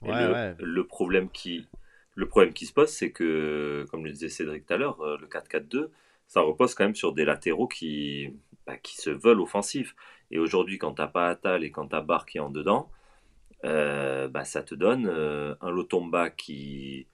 [0.02, 1.68] le, problème qui,
[2.16, 5.18] le problème qui se pose, c'est que, comme le disait Cédric tout à l'heure, euh,
[5.20, 5.90] le 4-4-2,
[6.28, 8.34] ça repose quand même sur des latéraux qui,
[8.66, 9.96] bah, qui se veulent offensifs.
[10.32, 12.90] Et aujourd'hui, quand t'as pas Atal et quand t'as Bar qui est en dedans,
[13.64, 17.08] euh, bah, ça te donne un Lotomba qui,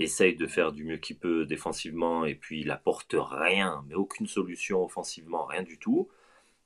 [0.00, 4.26] essaye de faire du mieux qu'il peut défensivement et puis il apporte rien, mais aucune
[4.26, 6.08] solution offensivement, rien du tout.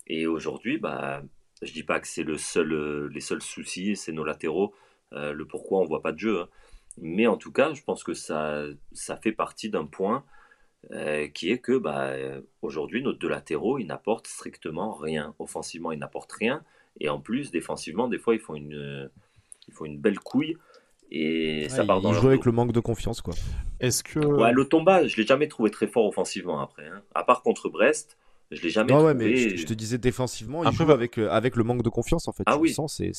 [0.06, 1.22] Et aujourd'hui, bah,
[1.62, 4.74] je dis pas que c'est le seul, euh, les seuls soucis, c'est nos latéraux,
[5.12, 6.40] euh, le pourquoi on voit pas de jeu.
[6.42, 6.48] Hein.
[6.98, 10.24] Mais en tout cas, je pense que ça, ça fait partie d'un point
[10.92, 12.12] euh, qui est que bah,
[12.62, 15.34] aujourd'hui, nos deux latéraux, ils n'apportent strictement rien.
[15.40, 16.62] Offensivement, ils n'apportent rien.
[17.00, 19.10] Et en plus, défensivement, des fois, ils font une,
[19.66, 20.56] ils font une belle couille.
[21.10, 23.34] Et ça part dans il joue avec le manque de confiance, quoi.
[23.80, 24.18] Est-ce que.
[24.18, 26.86] Ouais, le Tomba, je l'ai jamais trouvé très fort offensivement après.
[26.86, 27.02] Hein.
[27.14, 28.18] À part contre Brest,
[28.50, 29.04] je l'ai jamais trouvé.
[29.04, 32.26] Ouais, mais je, te disais défensivement, il joue avec, euh, avec le manque de confiance,
[32.26, 32.42] en fait.
[32.46, 32.74] Ah oui.
[32.88, 33.12] c'est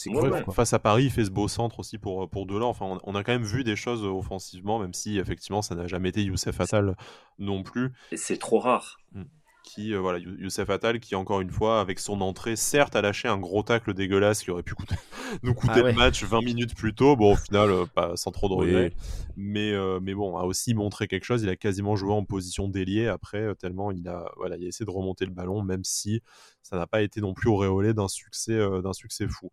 [0.51, 2.69] Face à Paris, il fait ce beau centre aussi pour, pour Delors.
[2.69, 6.09] Enfin, on, a quand même vu des choses offensivement, même si effectivement, ça n'a jamais
[6.09, 6.95] été Youssef Attal
[7.39, 7.91] non plus.
[8.11, 8.99] Et c'est trop rare.
[9.13, 9.23] Hmm
[9.65, 13.27] qui, euh, voilà, Youssef Attal, qui encore une fois, avec son entrée, certes a lâché
[13.27, 14.75] un gros tacle dégueulasse qui aurait pu
[15.43, 17.15] nous coûter ah le match 20 minutes plus tôt.
[17.15, 18.93] Bon, au final, euh, pas sans trop de regrets.
[19.35, 21.41] Mais, euh, mais bon, a aussi montré quelque chose.
[21.43, 24.85] Il a quasiment joué en position déliée après, tellement il a, voilà, il a essayé
[24.85, 26.21] de remonter le ballon, même si
[26.61, 29.49] ça n'a pas été non plus auréolé d'un succès, d'un succès fou.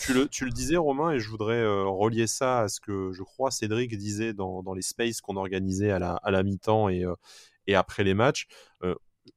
[0.00, 3.22] Tu, le, tu, le, disais, Romain, et je voudrais relier ça à ce que je
[3.22, 7.04] crois Cédric disait dans, dans les spaces qu'on organisait à la, à la mi-temps et,
[7.66, 8.46] et après les matchs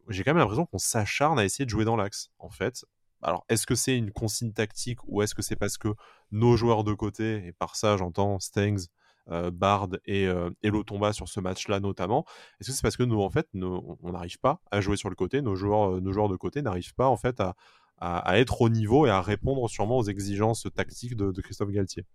[0.10, 2.86] j'ai quand même l'impression qu'on s'acharne à essayer de jouer dans l'axe, en fait.
[3.22, 5.90] Alors, est-ce que c'est une consigne tactique ou est-ce que c'est parce que
[6.32, 8.88] nos joueurs de côté, et par ça j'entends Stengs,
[9.32, 12.26] euh, Bard et, euh, Lotomba sur ce match-là notamment,
[12.60, 15.16] est-ce que c'est parce que nous, en fait, on n'arrive pas à jouer sur le
[15.16, 17.56] côté, nos joueurs, euh, nos joueurs de côté n'arrivent pas en fait à,
[17.98, 22.06] à, être au niveau et à répondre sûrement aux exigences tactiques de Christophe Galtier?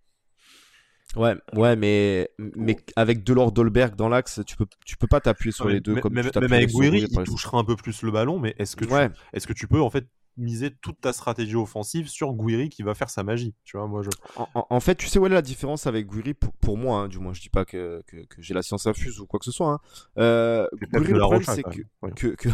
[1.15, 5.51] Ouais, ouais, mais, mais avec Delors Dolberg dans l'axe, tu peux, tu peux pas t'appuyer
[5.51, 8.39] sur les deux comme même, même avec Guiri, il touchera un peu plus le ballon,
[8.39, 8.85] mais est-ce que,
[9.33, 10.05] est-ce que tu peux en fait
[10.37, 13.53] miser toute ta stratégie offensive sur Guiri qui va faire sa magie.
[13.63, 14.09] Tu vois, moi, je...
[14.53, 17.33] en, fait, tu sais où est la différence avec Guiri pour, moi, hein, du moins,
[17.33, 19.69] je dis pas que, que, j'ai la science infuse ou quoi que ce soit.
[19.69, 19.79] Hein.
[20.17, 22.49] Euh, Guiri, le problème, c'est que, que,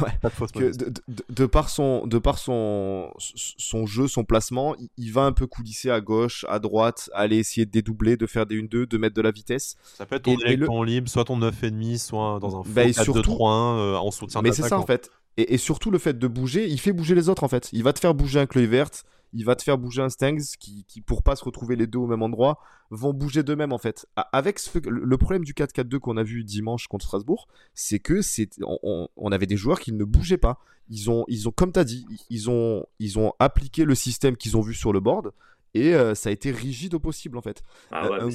[1.30, 5.90] de, par son, de par son, son jeu, son placement, il, va un peu coulisser
[5.90, 9.22] à gauche, à droite, aller essayer de dédoubler, de faire des 1-2, de mettre de
[9.22, 9.76] la vitesse.
[9.84, 13.96] Ça peut être ton électron libre, soit ton 9,5, soit dans un bah, 4-2-3-1 euh,
[13.96, 15.12] en soutien Mais c'est ça, en fait.
[15.38, 17.70] Et, surtout le fait de bouger, il fait bouger les autres en fait.
[17.72, 20.84] Il va te faire bouger un verte, il va te faire bouger un Stangs qui,
[20.88, 22.60] qui, pour pas se retrouver les deux au même endroit,
[22.90, 24.08] vont bouger d'eux-mêmes en fait.
[24.32, 29.32] Avec le problème du 4-4-2 qu'on a vu dimanche contre Strasbourg, c'est que c'est on,
[29.32, 30.60] avait des joueurs qui ne bougeaient pas.
[30.90, 34.38] Ils ont, ils ont comme tu as dit, ils ont, ils ont appliqué le système
[34.38, 35.34] qu'ils ont vu sur le board
[35.74, 37.62] et euh, ça a été rigide au possible en fait.
[37.92, 38.30] Ah ouais, un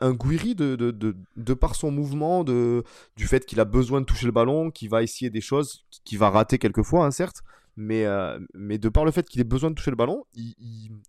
[0.00, 2.84] un Guiri de, de, de, par son mouvement, de,
[3.16, 6.18] du fait qu'il a besoin de toucher le ballon, qu'il va essayer des choses, qu'il
[6.18, 7.42] va rater quelquefois, hein, certes,
[7.76, 10.54] mais, euh, mais de par le fait qu'il ait besoin de toucher le ballon, il,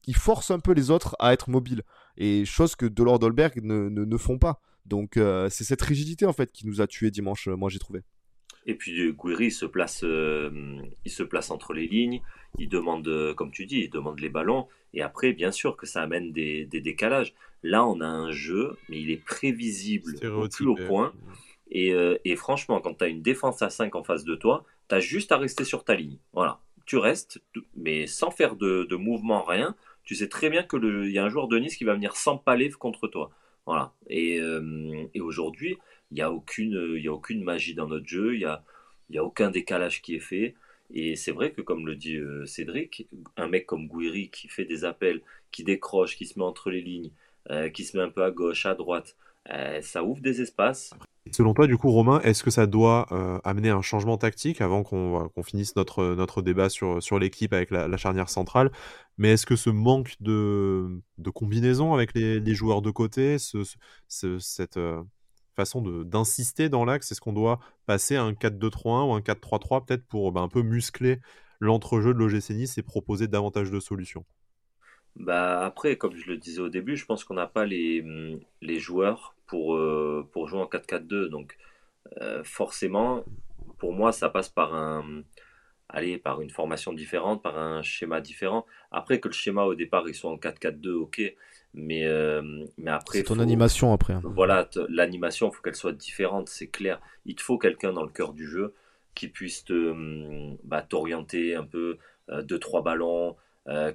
[0.08, 1.84] il, force un peu les autres à être mobiles,
[2.18, 4.62] et chose que Delors Dolberg ne, ne, font pas.
[4.86, 8.02] Donc euh, c'est cette rigidité en fait qui nous a tués dimanche, moi j'ai trouvé.
[8.66, 12.22] Et puis Guiri se place, euh, il se place entre les lignes,
[12.60, 14.68] il demande, comme tu dis, il demande les ballons.
[14.94, 17.34] Et après, bien sûr que ça amène des, décalages.
[17.64, 21.14] Là, on a un jeu, mais il est prévisible au plus haut point.
[21.76, 24.96] Euh, et, franchement, quand tu as une défense à 5 en face de toi, tu
[24.96, 26.18] as juste à rester sur ta ligne.
[26.34, 26.60] Voilà.
[26.86, 27.42] Tu restes,
[27.76, 29.76] mais sans faire de, mouvement, rien.
[30.04, 32.70] Tu sais très bien qu'il y a un joueur de Nice qui va venir s'empaler
[32.72, 33.32] contre toi.
[33.66, 33.94] Voilà.
[34.08, 35.78] Et, euh, aujourd'hui,
[36.12, 38.34] il n'y a, aucune, a aucune magie dans notre jeu.
[38.34, 38.64] Il n'y a,
[39.10, 40.56] y a aucun décalage qui est fait.
[40.94, 43.08] Et c'est vrai que, comme le dit euh, Cédric,
[43.38, 46.82] un mec comme Guiri qui fait des appels, qui décroche, qui se met entre les
[46.82, 47.12] lignes,
[47.74, 49.16] qui se met un peu à gauche, à droite,
[49.50, 50.92] euh, ça ouvre des espaces.
[51.32, 54.84] Selon toi, du coup, Romain, est-ce que ça doit euh, amener un changement tactique avant
[54.84, 58.72] qu'on finisse notre, notre débat sur, sur l'équipe avec la, charnière centrale?
[59.18, 65.04] Mais est-ce que ce manque de, de combinaison avec les, joueurs de côté, cette euh,
[65.56, 70.32] façon d'insister dans l'axe, est-ce qu'on doit passer un 4-2-3-1 ou un 4-3-3 peut-être pour
[70.32, 71.20] bah, un peu muscler
[71.60, 74.26] l'entrejeu de l'OGC Nice et proposer davantage de solutions?
[75.16, 78.04] Bah après, comme je le disais au début, je pense qu'on n'a pas les,
[78.62, 81.28] les joueurs pour, euh, pour jouer en 4-4-2.
[81.28, 81.58] Donc
[82.22, 83.24] euh, forcément,
[83.78, 85.24] pour moi, ça passe par un,
[85.90, 88.66] allez, par une formation différente, par un schéma différent.
[88.92, 91.22] Après que le schéma au départ il soit en 4-4-2, ok.
[91.74, 93.20] Mais, euh, mais après.
[93.20, 94.14] C'est ton animation après.
[94.14, 94.22] Hein.
[94.24, 97.00] Voilà, l'animation, il faut qu'elle soit différente, c'est clair.
[97.26, 98.74] Il te faut quelqu'un dans le cœur du jeu
[99.16, 99.66] qui puisse
[100.64, 101.98] bah, t'orienter un peu,
[102.44, 103.36] deux, trois ballons,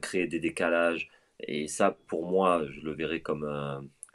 [0.01, 1.09] créer des décalages.
[1.41, 3.47] Et ça, pour moi, je le verrais comme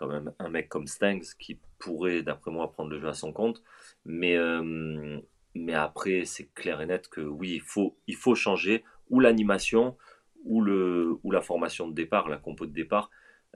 [0.08, 3.62] même un mec comme Stangs qui pourrait, d'après moi, prendre le jeu à son compte.
[4.06, 5.20] Mais, euh,
[5.56, 9.98] mais après, c'est clair et net que oui, il faut, il faut changer ou l'animation
[10.44, 13.10] ou, le, ou la formation de départ, la compo de départ.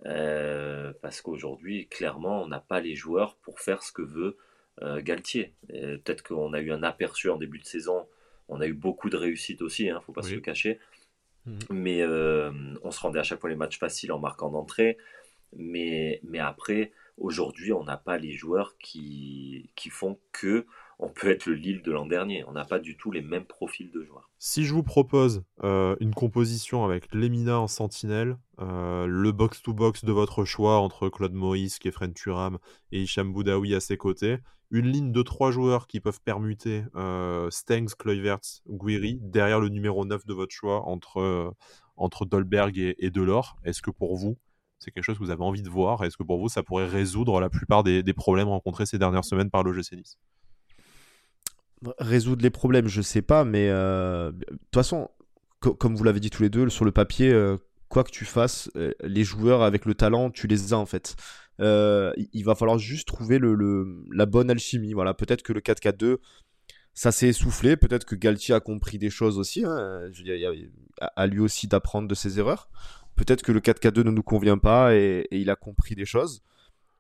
[0.06, 4.38] Euh, parce qu'aujourd'hui, clairement, on n'a pas les joueurs pour faire ce que veut
[4.82, 5.54] euh, Galtier.
[5.70, 8.06] Peut-être qu'on a eu un aperçu en début de saison.
[8.50, 10.80] On a eu beaucoup de réussite aussi, il hein, ne faut pas se le cacher.
[11.46, 11.60] Mhm.
[11.70, 12.06] Mais
[12.84, 14.98] on se rendait à chaque fois les matchs faciles en marquant d'entrée.
[15.56, 20.66] Mais, après, aujourd'hui, on n'a pas les joueurs qui font que
[21.00, 22.44] on peut être le Lille de l'an dernier.
[22.48, 24.30] On n'a pas du tout les mêmes profils de joueurs.
[24.40, 30.12] Si je vous propose euh, une composition avec Lemina en sentinelle, euh, le box-to-box de
[30.12, 32.58] votre choix entre Claude Maurice, Kefren Turam
[32.92, 34.38] et Hicham Boudaoui à ses côtés,
[34.72, 40.06] une ligne de trois joueurs qui peuvent permuter euh, Stengs, Kluivert, Guiri, derrière le numéro
[40.06, 41.54] 9 de votre choix entre,
[41.98, 44.38] entre Dolberg et, et Delors, est-ce que pour vous,
[44.80, 46.04] c'est quelque chose que vous avez envie de voir?
[46.04, 49.50] Est-ce que pour vous, ça pourrait résoudre la plupart des, problèmes rencontrés ces dernières semaines
[49.50, 50.18] par l'OGC Nice?
[52.00, 55.10] Résoudre les problèmes, je sais pas, mais euh, de toute façon,
[55.60, 57.58] comme vous l'avez dit tous les deux, sur le papier, euh,
[57.90, 61.16] quoi que tu fasses, euh, les joueurs avec le talent, tu les as en fait.
[61.60, 64.94] il va falloir juste trouver le, la bonne alchimie.
[64.94, 66.18] Voilà, peut-être que le 4-4-2,
[66.94, 67.78] ça s'est essoufflé.
[67.78, 69.64] Peut-être que Galtier a compris des choses aussi.
[69.66, 70.10] Hein.
[70.12, 70.52] Je dire,
[70.98, 72.70] à lui aussi d'apprendre de ses erreurs.
[73.16, 76.44] Peut-être que le 4K2 ne nous convient pas et, il a compris des choses.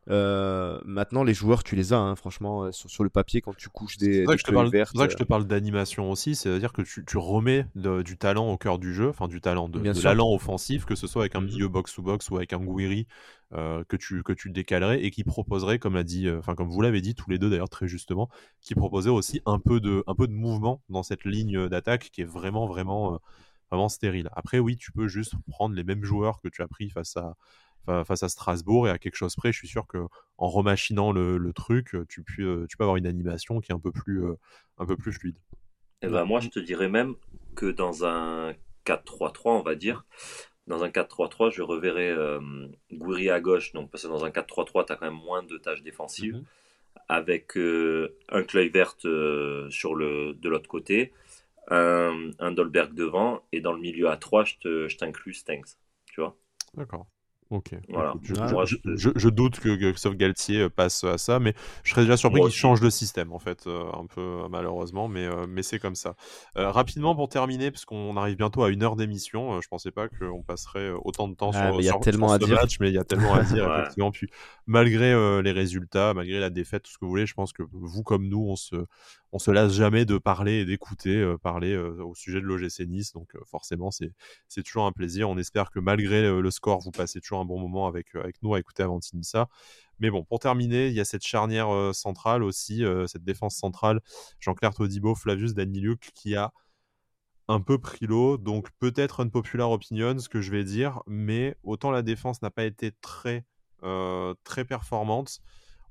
[0.10, 3.70] Euh, maintenant, les joueurs, tu les as, hein, franchement, euh, sur, le papier quand tu
[3.70, 4.14] couches des.
[4.14, 8.51] C'est pour ça que je te parle d'animation aussi, c'est-à-dire que tu, remets du talent
[8.51, 11.36] au cœur du jeu, enfin du talent, de, de l'allant offensif, que ce soit avec
[11.36, 11.45] un mm-hmm.
[11.45, 13.08] milieu box-to-box ou avec un Gouiri
[13.53, 16.82] euh, que, tu, que tu décalerais et qui proposerait, comme, a dit, enfin comme vous
[16.82, 18.30] l'avez dit tous les deux d'ailleurs très justement,
[18.62, 22.22] qui proposerait aussi un peu, de, un peu de mouvement dans cette ligne d'attaque qui
[22.22, 23.20] est vraiment, vraiment
[23.72, 24.30] vraiment stérile.
[24.34, 27.36] Après, oui, tu peux juste prendre les mêmes joueurs que tu as pris face à,
[27.86, 29.97] face à Strasbourg et à quelque chose près, je suis sûr que
[30.38, 33.79] en remachinant le, truc, tu peux, euh, tu peux avoir une animation qui est un
[33.79, 34.36] peu plus, euh,
[34.77, 35.38] un peu plus fluide.
[36.01, 37.15] Et eh ben, moi, je te dirais même
[37.55, 38.53] que dans un
[38.86, 40.05] 4-3-3, on va dire,
[40.67, 42.39] dans un 4-3-3, je reverrai euh,
[42.91, 45.57] Gouiri à gauche, donc parce que dans un 4-3-3, tu as quand même moins de
[45.57, 46.45] tâches défensives, mhm.
[47.07, 48.43] avec un
[49.69, 51.13] sur le, de l'autre côté,
[51.69, 55.77] un, Dolberg devant, et dans le milieu à 3, je t'inclus Stengs.
[56.07, 56.36] Tu vois
[56.75, 57.07] D'accord.
[57.51, 57.75] Ok.
[57.87, 62.51] Je, doute que, que Galtier euh, passe à ça, mais je serais déjà surpris qu'il
[62.51, 66.15] change de système, en fait, euh, un peu euh, malheureusement, mais, mais c'est comme ça.
[66.55, 70.41] rapidement, pour terminer, parce qu'on arrive bientôt à une heure d'émission, je pensais pas qu'on
[70.41, 72.55] passerait autant de temps sur, y a tellement à ce dire.
[72.55, 74.11] match, mais il y a tellement à dire, effectivement.
[74.11, 74.27] Puis,
[74.65, 78.03] malgré les résultats, malgré la défaite, tout ce que vous voulez, je pense que vous,
[78.03, 78.75] comme nous, on se,
[79.36, 83.33] on se lasse jamais de parler et d'écouter parler au sujet de l'OGC Nice, donc
[83.45, 85.29] forcément, c'est toujours un plaisir.
[85.29, 88.53] On espère que malgré le score, vous passez toujours un bon moment avec, euh, nous
[88.55, 89.49] à écouter Avantinissa.
[89.99, 93.57] Mais bon, pour terminer, il y a cette charnière euh, centrale aussi, euh, cette défense
[93.57, 93.99] centrale,
[94.39, 96.53] Jean-Claire Todibo, Flavius Daniliuk, qui a
[97.49, 101.57] un peu pris l'eau, donc peut-être une populaire opinion, ce que je vais dire, mais
[101.63, 103.43] autant la défense n'a pas été très
[104.67, 105.41] performante,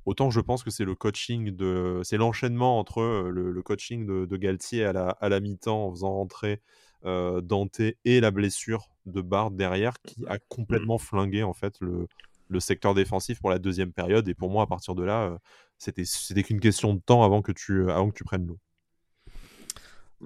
[0.06, 4.84] autant je pense que c'est le coaching de, c'est l'enchaînement entre le, coaching de, Galtier
[4.84, 6.60] à la, à la mi-temps en faisant rentrer
[7.04, 12.08] Dante et la blessure de Bard derrière qui a complètement flingué en fait le,
[12.48, 14.28] le, secteur défensif pour la deuxième période.
[14.28, 15.38] Et pour moi, à partir de là, euh,
[15.78, 18.58] c'était c'était qu'une question de temps avant que tu avant que tu prennes l'eau.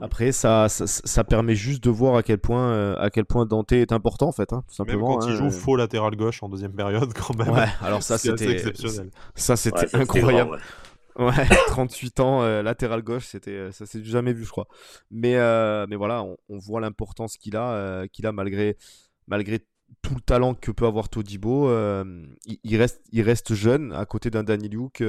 [0.00, 3.72] Après, ça, ça, permet juste de voir à quel point, euh, à quel point Dante
[3.72, 5.10] est important en fait, hein, tout simplement.
[5.10, 5.50] Même quand il hein, joue euh.
[5.50, 7.50] faux latéral gauche en deuxième période, quand même.
[7.50, 9.10] Ouais, alors ça c'était exceptionnel.
[9.34, 10.58] Ça c'était incroyable.
[11.16, 14.68] Ouais, 38 ans, euh, latéral gauche, c'était, ça s'est jamais vu, je crois.
[15.10, 18.76] Mais, euh, mais voilà, on, voit l'importance qu'il a, qu'il a malgré,
[19.26, 19.60] malgré
[20.02, 21.70] tout le talent que peut avoir Todibo,
[22.64, 25.02] il, reste, il reste jeune à côté d'un Danny Luke.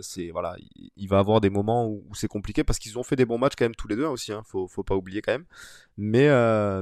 [0.00, 0.56] c'est voilà,
[0.96, 3.54] il, va avoir des moments où, c'est compliqué parce qu'ils ont fait des bons matchs
[3.56, 4.32] quand même tous les deux aussi.
[4.32, 5.46] Hein, faut, pas oublier quand même.
[5.96, 6.28] Mais,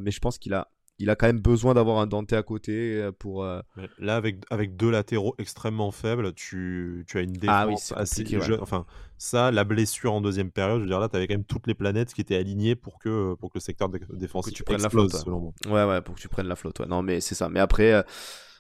[0.01, 0.69] mais je pense qu'il a
[1.01, 3.43] il a quand même besoin d'avoir un Dante à côté euh, pour.
[3.43, 3.61] Euh,
[3.99, 8.61] là, avec, avec deux latéraux extrêmement faibles, tu, tu as une ah défense assez jeune.
[8.61, 8.85] Enfin,
[9.17, 11.67] ça, la blessure en deuxième période, je veux dire, là, tu avais quand même toutes
[11.67, 14.91] les planètes qui étaient alignées pour que, pour que le secteur défensif tu prennes la
[14.91, 15.53] flotte, selon moi.
[15.67, 16.81] Ouais, ouais, pour que tu prennes la flotte.
[16.81, 17.49] Non, mais c'est ça.
[17.49, 17.93] Mais après.
[17.93, 18.03] Euh,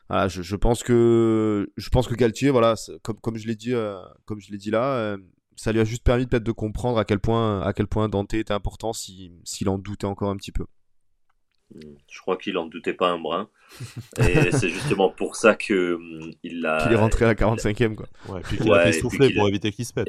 [0.08, 3.72] voilà, je, je, pense que je pense que Galtier, voilà, comme, comme je l'ai dit,
[4.24, 5.16] comme je l'ai dit là,
[5.54, 8.34] ça lui a juste permis peut-être de comprendre à quel point à quel point Dante
[8.34, 10.64] était important s'il en doutait encore un petit peu.
[12.08, 13.48] Je crois qu'il en doutait pas un brin.
[14.18, 16.82] Et c'est justement pour ça que hum, il a.
[16.82, 18.06] Qu'il est rentré à la 45e, quoi.
[18.28, 20.08] Ouais, puis qu'il a fait souffler pour éviter qu'il se pète.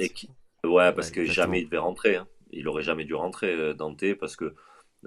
[0.64, 2.16] Ouais, parce que jamais il devait rentrer.
[2.16, 2.28] Hein.
[2.52, 4.54] Il aurait jamais dû rentrer, euh, Dante, parce que,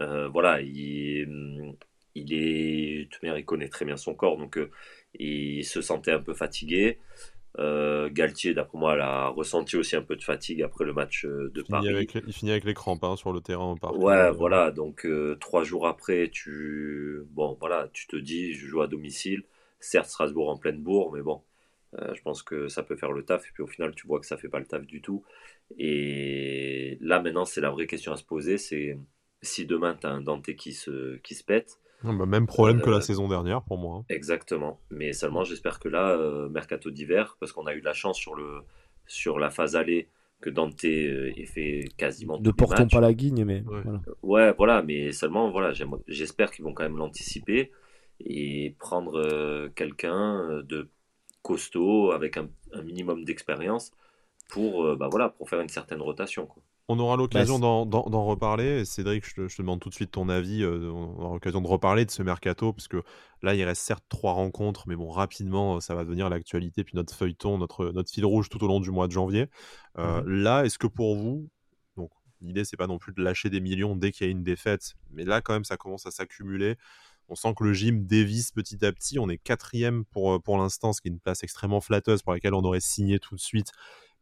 [0.00, 1.74] euh, voilà, il,
[2.14, 3.08] il est.
[3.22, 4.70] il connaît très bien son corps, donc euh,
[5.18, 6.98] il se sentait un peu fatigué.
[7.60, 11.50] Euh, Galtier, d'après moi, a ressenti aussi un peu de fatigue après le match euh,
[11.54, 11.86] de Paris.
[12.26, 13.76] il finit avec les crampes hein, sur le terrain.
[13.94, 14.72] ouais, voilà.
[14.72, 19.44] Donc euh, trois jours après, tu bon, voilà, tu te dis, je joue à domicile.
[19.78, 21.42] Certes, Strasbourg en pleine bourre, mais bon,
[21.92, 23.46] je pense que ça peut faire le taf.
[23.46, 25.24] Et puis au final, tu vois que ça fait pas le taf du tout.
[25.78, 28.58] Et là, maintenant, c'est la vraie question à se poser.
[28.58, 28.98] C'est
[29.42, 31.78] si demain tu as un Dante qui se qui se pète
[32.12, 33.98] bah, même problème que la euh, saison dernière pour moi.
[33.98, 34.04] Hein.
[34.08, 34.80] Exactement.
[34.90, 38.18] Mais seulement, j'espère que là, euh, mercato d'hiver, parce qu'on a eu de la chance
[38.18, 38.60] sur, le,
[39.06, 40.08] sur la phase allée
[40.40, 42.38] que Dante euh, ait fait quasiment.
[42.38, 43.62] Ne portons pas la guigne, mais.
[43.62, 43.80] Ouais.
[43.82, 44.00] Voilà.
[44.22, 45.72] ouais, voilà, mais seulement, voilà,
[46.06, 47.72] j'espère qu'ils vont quand même l'anticiper
[48.20, 50.88] et prendre quelqu'un de
[51.42, 53.90] costaud avec un, un minimum d'expérience
[54.48, 56.46] pour, bah, voilà, pour faire une certaine rotation.
[56.46, 56.62] Quoi.
[56.88, 58.84] On aura l'occasion bah, d'en reparler.
[58.84, 60.62] Cédric, je te, demande tout de suite ton avis.
[60.62, 63.02] Euh, on aura l'occasion de reparler de ce mercato, parce que
[63.42, 67.14] là, il reste certes trois rencontres, mais bon, rapidement, ça va devenir l'actualité, puis notre
[67.14, 69.46] feuilleton, notre, notre fil rouge tout au long du mois de janvier.
[69.98, 71.48] Euh, mmh là, est-ce que pour vous,
[71.96, 72.10] donc
[72.42, 74.94] l'idée, c'est pas non plus de lâcher des millions dès qu'il y a une défaite,
[75.10, 76.76] mais là, quand même, ça commence à s'accumuler.
[77.28, 79.18] On sent que le gym dévisse petit à petit.
[79.18, 82.52] On est quatrième pour, pour l'instant, ce qui est une place extrêmement flatteuse pour laquelle
[82.52, 83.72] on aurait signé tout de suite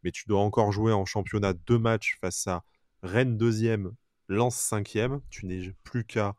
[0.02, 2.64] mais tu dois encore jouer en championnat deux matchs face à
[3.02, 3.92] Rennes deuxième,
[4.28, 5.20] Lens cinquième.
[5.30, 6.34] Tu n'es plus qu'à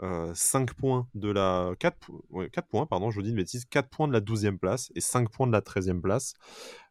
[0.00, 1.96] 5 euh, points de la 4,
[2.68, 5.30] points, pardon, je vous dis une bêtise, 4 points de la 12e place et 5
[5.30, 6.34] points de la 13e place.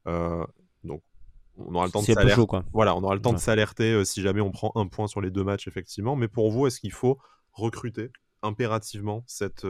[0.08, 0.44] Euh,
[0.84, 1.04] donc
[1.58, 2.58] on aura le temps de s'alerter.
[2.74, 5.22] Voilà, on aura le temps de s'alerter euh, si jamais on prend un point sur
[5.22, 6.16] les deux matchs effectivement.
[6.16, 7.20] Mais pour vous, est-ce qu'il faut
[7.52, 8.12] recruter
[8.42, 9.66] impérativement cette,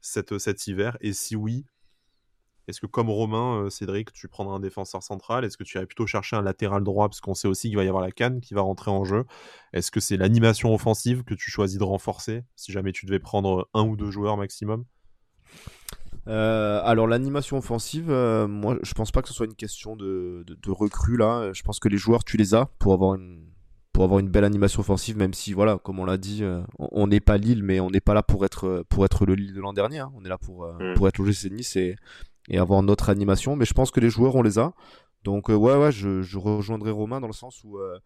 [0.00, 0.98] cette, cet hiver?
[1.00, 1.64] Et si oui,
[2.70, 5.44] est-ce que comme Romain, euh, Cédric, tu prendras un défenseur central?
[5.44, 7.08] Est-ce que tu irais plutôt chercher un latéral droit?
[7.08, 9.24] Parce qu'on sait aussi qu'il va y avoir la canne qui va rentrer en jeu
[9.72, 13.68] Est-ce que c'est l'animation offensive que tu choisis de renforcer si jamais tu devais prendre
[13.74, 14.84] un ou deux joueurs maximum?
[16.28, 20.44] Euh, alors l'animation offensive, euh, moi je pense pas que ce soit une question de,
[20.46, 21.52] de, recrue là.
[21.52, 23.46] Je pense que les joueurs tu les as pour avoir une
[23.92, 26.44] pour avoir une belle animation offensive, même si voilà, comme on l'a dit,
[26.78, 29.54] on n'est pas Lille, mais on n'est pas là pour être pour être le Lille
[29.54, 29.98] de l'an dernier.
[29.98, 30.12] Hein.
[30.14, 30.94] On est là pour mmh.
[30.94, 31.96] pour être le GC Nice et
[32.50, 33.56] et avoir notre animation.
[33.56, 34.74] Mais je pense que les joueurs, on les a.
[35.24, 37.98] Donc, euh, ouais, ouais, je, rejoindrai Romain dans le sens où, euh,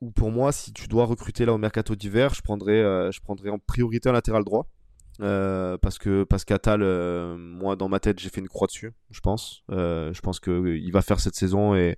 [0.00, 3.20] où, pour moi, si tu dois recruter là au mercato d'hiver, je prendrais, euh, je
[3.20, 4.66] prendrais en priorité un latéral droit.
[5.18, 6.80] parce que parce qu'Atal,
[7.38, 9.62] moi dans ma tête, j'ai fait une croix dessus, je pense.
[9.70, 11.96] je pense qu'il va faire cette saison et,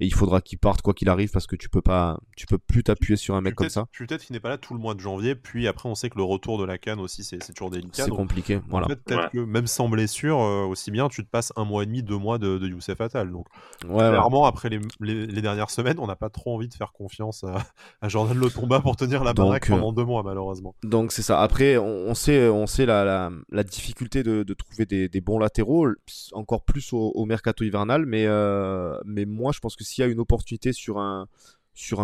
[0.00, 2.58] et il faudra qu'il parte quoi qu'il arrive parce que tu peux pas tu peux
[2.58, 3.86] plus t'appuyer sur un mec comme ça.
[3.96, 6.16] Peut-être qu'il n'est pas là tout le mois de janvier, puis après on sait que
[6.16, 8.04] le retour de la canne aussi c'est toujours délicat.
[8.04, 8.60] C'est compliqué.
[8.68, 8.86] Voilà.
[8.86, 12.02] peut-être que même sans blessure, euh, aussi bien tu te passes un mois et demi,
[12.02, 13.30] deux mois de, de Youssef Attal.
[13.30, 13.46] Donc
[13.80, 17.58] clairement après les, les, dernières semaines, on n'a pas trop envie de faire confiance à,
[18.00, 20.74] à Jordan Lotomba pour tenir la baraque euh, pendant deux mois malheureusement.
[20.82, 21.42] Donc c'est ça.
[21.42, 25.38] Après on, sait on sait la, la, la difficulté de, de trouver des, des, bons
[25.38, 25.88] latéraux,
[26.32, 30.06] encore plus au, au mercato hivernal, mais euh, mais moi je pense que s'il y
[30.06, 31.26] a une opportunité sur un,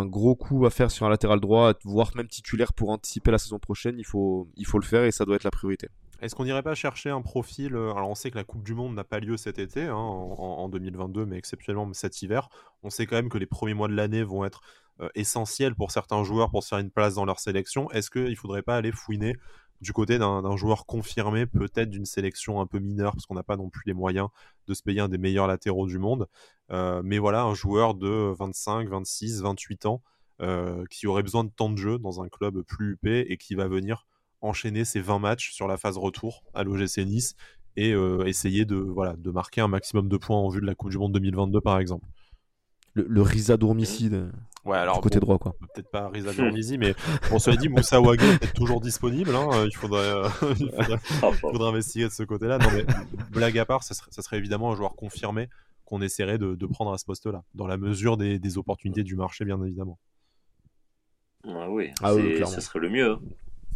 [0.07, 3.59] gros coup à faire sur un latéral droit, voire même titulaire pour anticiper la saison
[3.59, 5.89] prochaine, il faut, il faut le faire et ça doit être la priorité.
[6.22, 8.74] Est-ce qu'on n'irait pas chercher un profil euh, Alors on sait que la Coupe du
[8.74, 12.49] Monde n'a pas lieu cet été, hein, en, 2022, mais exceptionnellement cet hiver.
[12.82, 14.62] On sait quand même que les premiers mois de l'année vont être
[15.01, 17.91] euh, essentiels pour certains joueurs pour se faire une place dans leur sélection.
[17.91, 19.37] Est-ce qu'il ne faudrait pas aller fouiner
[19.81, 23.57] du côté d'un joueur confirmé, peut-être d'une sélection un peu mineure, parce qu'on n'a pas
[23.57, 24.29] non plus les moyens
[24.66, 26.29] de se payer un des meilleurs latéraux du monde.
[26.70, 30.03] Euh, mais voilà, un joueur de 25, 26, 28 ans
[30.43, 33.55] euh, qui aurait besoin de temps de jeu dans un club plus huppé et qui
[33.55, 34.07] va venir
[34.41, 37.37] enchaîner ses 20 matchs sur la phase retour à l'OGC Nice
[37.77, 38.95] et euh, essayer de,
[39.31, 42.07] marquer un maximum de points en vue de la Coupe du Monde 2022 par exemple.
[42.95, 43.22] Le, le
[44.66, 45.54] Ouais, alors côté bon, droit quoi.
[45.72, 46.96] Peut-être pas Riza Gourmizi, mais
[47.30, 49.34] on se dit Moussa Ouagé est toujours disponible.
[49.36, 52.58] Hein, il, faudrait, euh, il, faudrait, Oh, il faudrait investiguer de ce côté-là.
[52.58, 52.84] Non, mais
[53.30, 55.48] blague à part, ça serait, ça serait évidemment un joueur confirmé
[55.84, 59.14] qu'on essaierait de, de, prendre à ce poste-là, dans la mesure des, des, opportunités du
[59.14, 60.00] marché, bien évidemment.
[61.44, 63.12] Ah oui, ah oui ce serait le mieux.
[63.12, 63.20] Hein.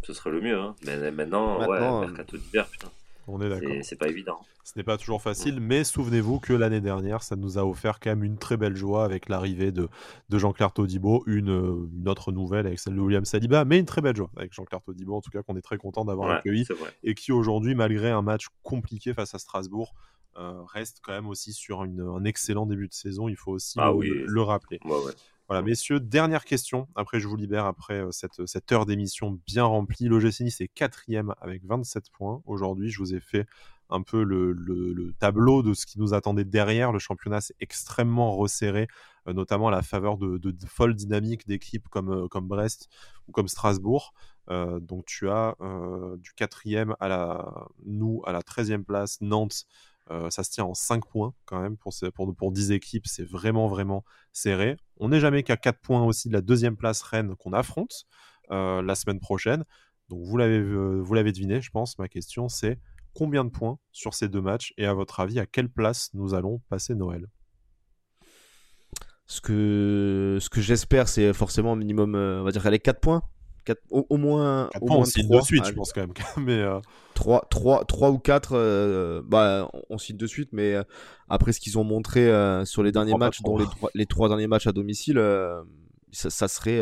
[0.03, 0.59] Ce serait le mieux.
[0.59, 0.74] Hein.
[0.84, 2.88] Mais maintenant, maintenant ouais, mercato d'hiver, putain.
[3.33, 3.72] On est d'accord.
[3.83, 4.41] C'est pas évident.
[4.64, 5.64] Ce n'est pas toujours facile, mmh.
[5.64, 9.05] mais souvenez-vous que l'année dernière, ça nous a offert quand même une très belle joie
[9.05, 9.89] avec l'arrivée de,
[10.28, 14.01] de Jean-Claire Todibo, une, une, autre nouvelle avec celle de William Saliba, mais une très
[14.01, 16.66] belle joie avec Jean-Claire Todibo, en tout cas qu'on est très content d'avoir ouais, accueilli,
[17.03, 19.95] et qui aujourd'hui, malgré un match compliqué face à Strasbourg,
[20.39, 23.78] euh, reste quand même aussi sur une, un excellent début de saison, il faut aussi
[23.81, 24.11] ah, le, oui.
[24.26, 24.78] le, rappeler.
[24.85, 25.12] Ouais.
[25.51, 26.87] Voilà, messieurs, dernière question.
[26.95, 30.07] Après, je vous libère après euh, cette, cette heure d'émission bien remplie.
[30.07, 32.41] L'OGC Nice est quatrième avec 27 points.
[32.47, 33.49] Aujourd'hui, je vous ai fait
[33.89, 36.93] un peu le, le, le, tableau de ce qui nous attendait derrière.
[36.93, 38.87] Le championnat s'est extrêmement resserré,
[39.27, 42.89] euh, notamment à la faveur de, folles dynamiques d'équipes comme, euh, Brest
[43.27, 44.15] ou comme Strasbourg.
[44.51, 49.65] Euh, donc tu as euh, du quatrième à la nous à la 13e place, Nantes.
[50.11, 53.25] Euh, ça se tient en 5 points quand même pour, pour, pour 10 équipes, c'est
[53.25, 54.77] vraiment vraiment serré.
[54.97, 58.07] On n'est jamais qu'à 4 points aussi de la deuxième place Rennes qu'on affronte
[58.51, 59.65] euh, la semaine prochaine.
[60.09, 61.99] Donc vous l'avez vous l'avez deviné, je pense.
[61.99, 62.81] Ma question c'est
[63.15, 66.35] combien de points sur ces deux matchs et à votre avis à quelle place nous
[66.35, 67.27] allons passer Noël?
[69.27, 73.23] Ce que, ce que j'espère c'est forcément minimum, euh, on va dire les 4 points.
[73.65, 76.01] 4, au, au, moins, 4 au moins on signe 3, de suite, je pense quand
[76.03, 76.13] même.
[76.39, 76.81] mais euh...
[77.15, 80.83] 3, 3, 3 ou 4, euh, bah, on signe de suite, mais euh,
[81.29, 84.47] après ce qu'ils ont montré euh, sur les derniers matchs, dont les, les 3 derniers
[84.47, 85.63] matchs à domicile, euh,
[86.13, 86.81] ça, ça, serait,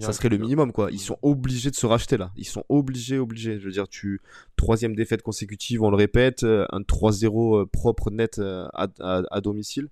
[0.00, 0.72] ça serait le minimum.
[0.72, 0.90] quoi.
[0.90, 2.32] Ils sont obligés de se racheter là.
[2.36, 3.60] Ils sont obligés, obligés.
[3.60, 4.20] Je veux dire, tu
[4.56, 9.88] troisième défaite consécutive, on le répète, un 3-0 propre net à, à, à domicile.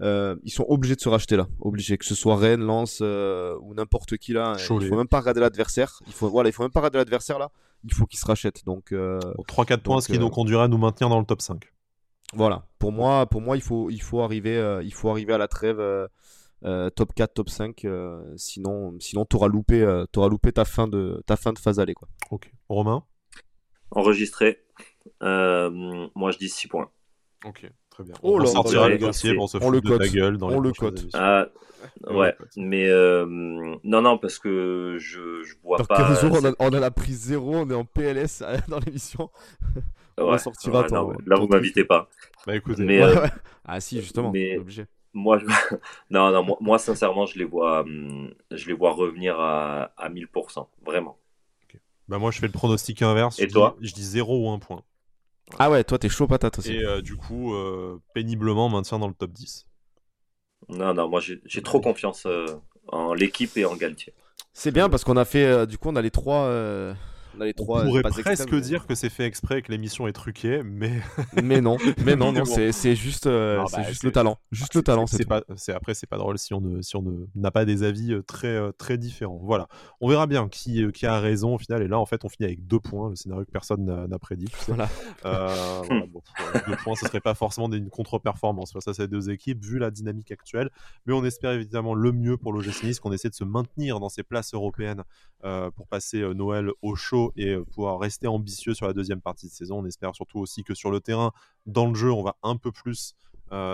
[0.00, 3.56] Euh, ils sont obligés de se racheter là, obligés que ce soit Rennes, Lens euh,
[3.62, 4.56] ou n'importe qui là.
[4.56, 4.86] Cholet.
[4.86, 6.00] Il faut même pas regarder l'adversaire.
[6.06, 7.50] Il faut voilà, il faut même pas regarder l'adversaire là.
[7.84, 8.64] Il faut qu'ils se rachètent.
[8.64, 11.40] Donc euh, bon, 3-4 points, ce qui nous conduira à nous maintenir dans le top
[11.40, 11.72] 5.
[12.32, 12.66] Voilà.
[12.78, 15.46] Pour moi, pour moi, il faut il faut arriver euh, il faut arriver à la
[15.46, 17.86] trêve euh, top 4, top 5.
[18.36, 22.08] sinon sinon t'auras loupé t'auras loupé ta fin de ta fin de phase aller quoi.
[22.32, 22.52] Ok.
[22.68, 23.04] Romain?
[23.92, 24.64] Enregistré.
[25.20, 26.90] moi je dis 6 points.
[27.44, 27.70] Ok.
[27.94, 28.14] Très bien.
[28.22, 30.00] Oh on là, sortira le dossier pour se on le de cote.
[30.02, 31.06] ta gueule dans On les le cote.
[31.14, 31.46] Ah,
[32.06, 33.26] Ouais, ouais, mais euh,
[33.84, 35.96] non, non, parce que je, je vois Dans pas.
[35.98, 39.30] 15 jours, on a, on a la prise 0, on est en PLS dans l'émission.
[40.18, 42.08] on Ouais, sortira ouais, ton- non, là, vous m'invitez pas.
[42.46, 43.30] Bah écoutez, Mais, Ouais, euh, ouais.
[43.66, 44.86] Ah si, justement, mais- obligé.
[45.12, 45.44] Moi, je...
[46.10, 50.08] non, non, moi, moi, sincèrement, je les vois, hum, je les vois revenir à, à
[50.08, 51.18] 1000%, vraiment.
[52.08, 53.38] bah moi je fais le pronostic inverse.
[53.38, 54.82] Et je toi dis, Je dis 0 ou 1 point.
[55.58, 56.72] Ah ouais, toi t'es chaud patate aussi.
[56.72, 59.66] Et euh, du coup, euh, péniblement maintien dans le top 10.
[60.68, 62.46] Non, non, moi, j'ai trop confiance euh,
[62.88, 64.14] en l'équipe et en Galtier.
[64.52, 66.48] C'est bien parce qu'on a fait, euh, du coup, on a les trois.
[67.36, 67.84] On a les On trois.
[67.84, 68.60] pourrait presque extrêmes.
[68.60, 70.92] dire que c'est fait exprès et que l'émission est truquée, mais
[71.42, 74.12] Mais non, mais non, non, c'est c'est juste, euh, Ah c'est bah, juste c'est- le
[74.12, 75.06] talent, juste le talent.
[75.06, 77.50] c'est C'est pas, c'est après c'est pas drôle si on ne, si on ne n'a
[77.50, 79.40] pas des avis euh, très euh, très différents.
[79.42, 79.68] Voilà,
[80.00, 81.82] on verra bien qui, euh, qui a raison au final.
[81.82, 84.46] Et là en fait on finit avec deux points, le scénario que personne n'a prédit.
[84.46, 84.72] tu sais.
[84.72, 84.88] Voilà.
[85.24, 85.48] Euh,
[85.88, 86.22] voilà, bon,
[86.66, 89.90] deux points, ce serait pas forcément une contre-performance face à ces deux équipes vu la
[89.90, 90.70] dynamique actuelle.
[91.06, 94.08] Mais on espère évidemment le mieux pour l'OGC Nice, qu'on essaie de se maintenir dans
[94.08, 95.02] ces places européennes
[95.44, 99.20] euh, pour passer euh, Noël au chaud et euh, pouvoir rester ambitieux sur la deuxième
[99.20, 99.80] partie de saison.
[99.80, 101.32] On espère surtout aussi que sur le terrain,
[101.66, 103.14] dans le jeu, on va un peu plus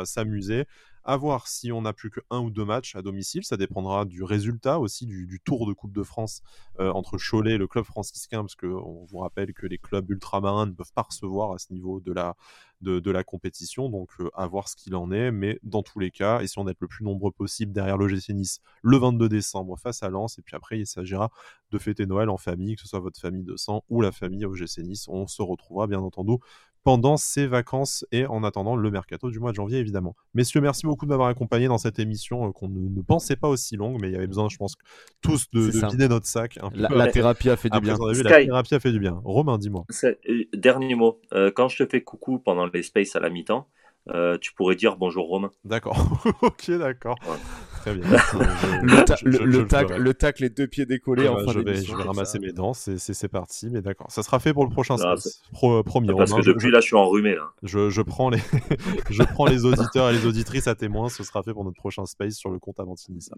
[0.04, 0.66] s'amuser.
[1.04, 3.44] À voir si on n'a plus que un ou deux matchs à domicile.
[3.44, 6.42] Ça dépendra du résultat aussi du, tour de Coupe de France
[6.78, 10.66] euh, entre Cholet et le club franciscain, parce qu'on vous rappelle que les clubs ultramarins
[10.66, 12.36] ne peuvent pas recevoir à ce niveau de la,
[12.82, 13.88] de la compétition.
[13.88, 15.30] Donc euh, à voir ce qu'il en est.
[15.30, 18.98] Mais dans tous les cas, essayons d'être le plus nombreux possible derrière l'OGC Nice le
[18.98, 20.38] 22 décembre face à Lens.
[20.38, 21.30] Et puis après, il s'agira
[21.70, 24.44] de fêter Noël en famille, que ce soit votre famille de sang ou la famille
[24.44, 25.08] OGC Nice.
[25.08, 26.36] On se retrouvera bien entendu
[26.82, 30.16] pendant ces vacances et en attendant le mercato du mois de janvier évidemment.
[30.34, 33.48] Messieurs, merci beaucoup de m'avoir accompagné dans cette émission euh, qu'on ne, ne pensait pas
[33.48, 34.76] aussi longue, mais il y avait besoin, je pense,
[35.20, 36.58] tous de, de vider notre sac.
[36.62, 37.96] Un peu La, thérapie a fait du bien.
[38.12, 39.20] vu, la thérapie a fait du bien.
[39.24, 39.84] Romain, dis-moi.
[40.04, 40.14] Euh,
[40.54, 43.68] Dernier mot, Euh, quand je te fais coucou pendant les spaces à la mi-temps,
[44.08, 45.50] euh, tu pourrais dire bonjour Romain.
[45.64, 45.96] D'accord.
[46.42, 47.16] ok, d'accord.
[47.28, 47.36] Ouais.
[47.80, 48.06] Très bien.
[48.82, 49.98] Le, ta- je- le, je- le je tac, ferai.
[49.98, 52.44] le tac, les deux pieds décollés Ah en bah, fin je vais, je ramasser ça.
[52.44, 54.10] mes dents, c'est parti, mais d'accord.
[54.10, 55.40] Ça sera fait pour le prochain Ah, space.
[55.52, 56.42] Pro- promis, Parce Romain.
[56.42, 57.52] que je- depuis là, je suis enrhumé là.
[57.62, 58.38] Je, je prends les,
[59.10, 61.08] je prends les auditeurs et les auditrices à témoin.
[61.08, 63.34] Ce sera fait pour notre prochain space sur le compte Avantinissa.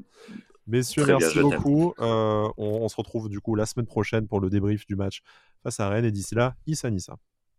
[0.67, 1.95] Messieurs, Très merci beaucoup.
[2.01, 5.23] Euh, on, on se retrouve du coup la semaine prochaine pour le débrief du match
[5.63, 6.05] face à Rennes.
[6.05, 7.17] Et d'ici là, Issa Nissa.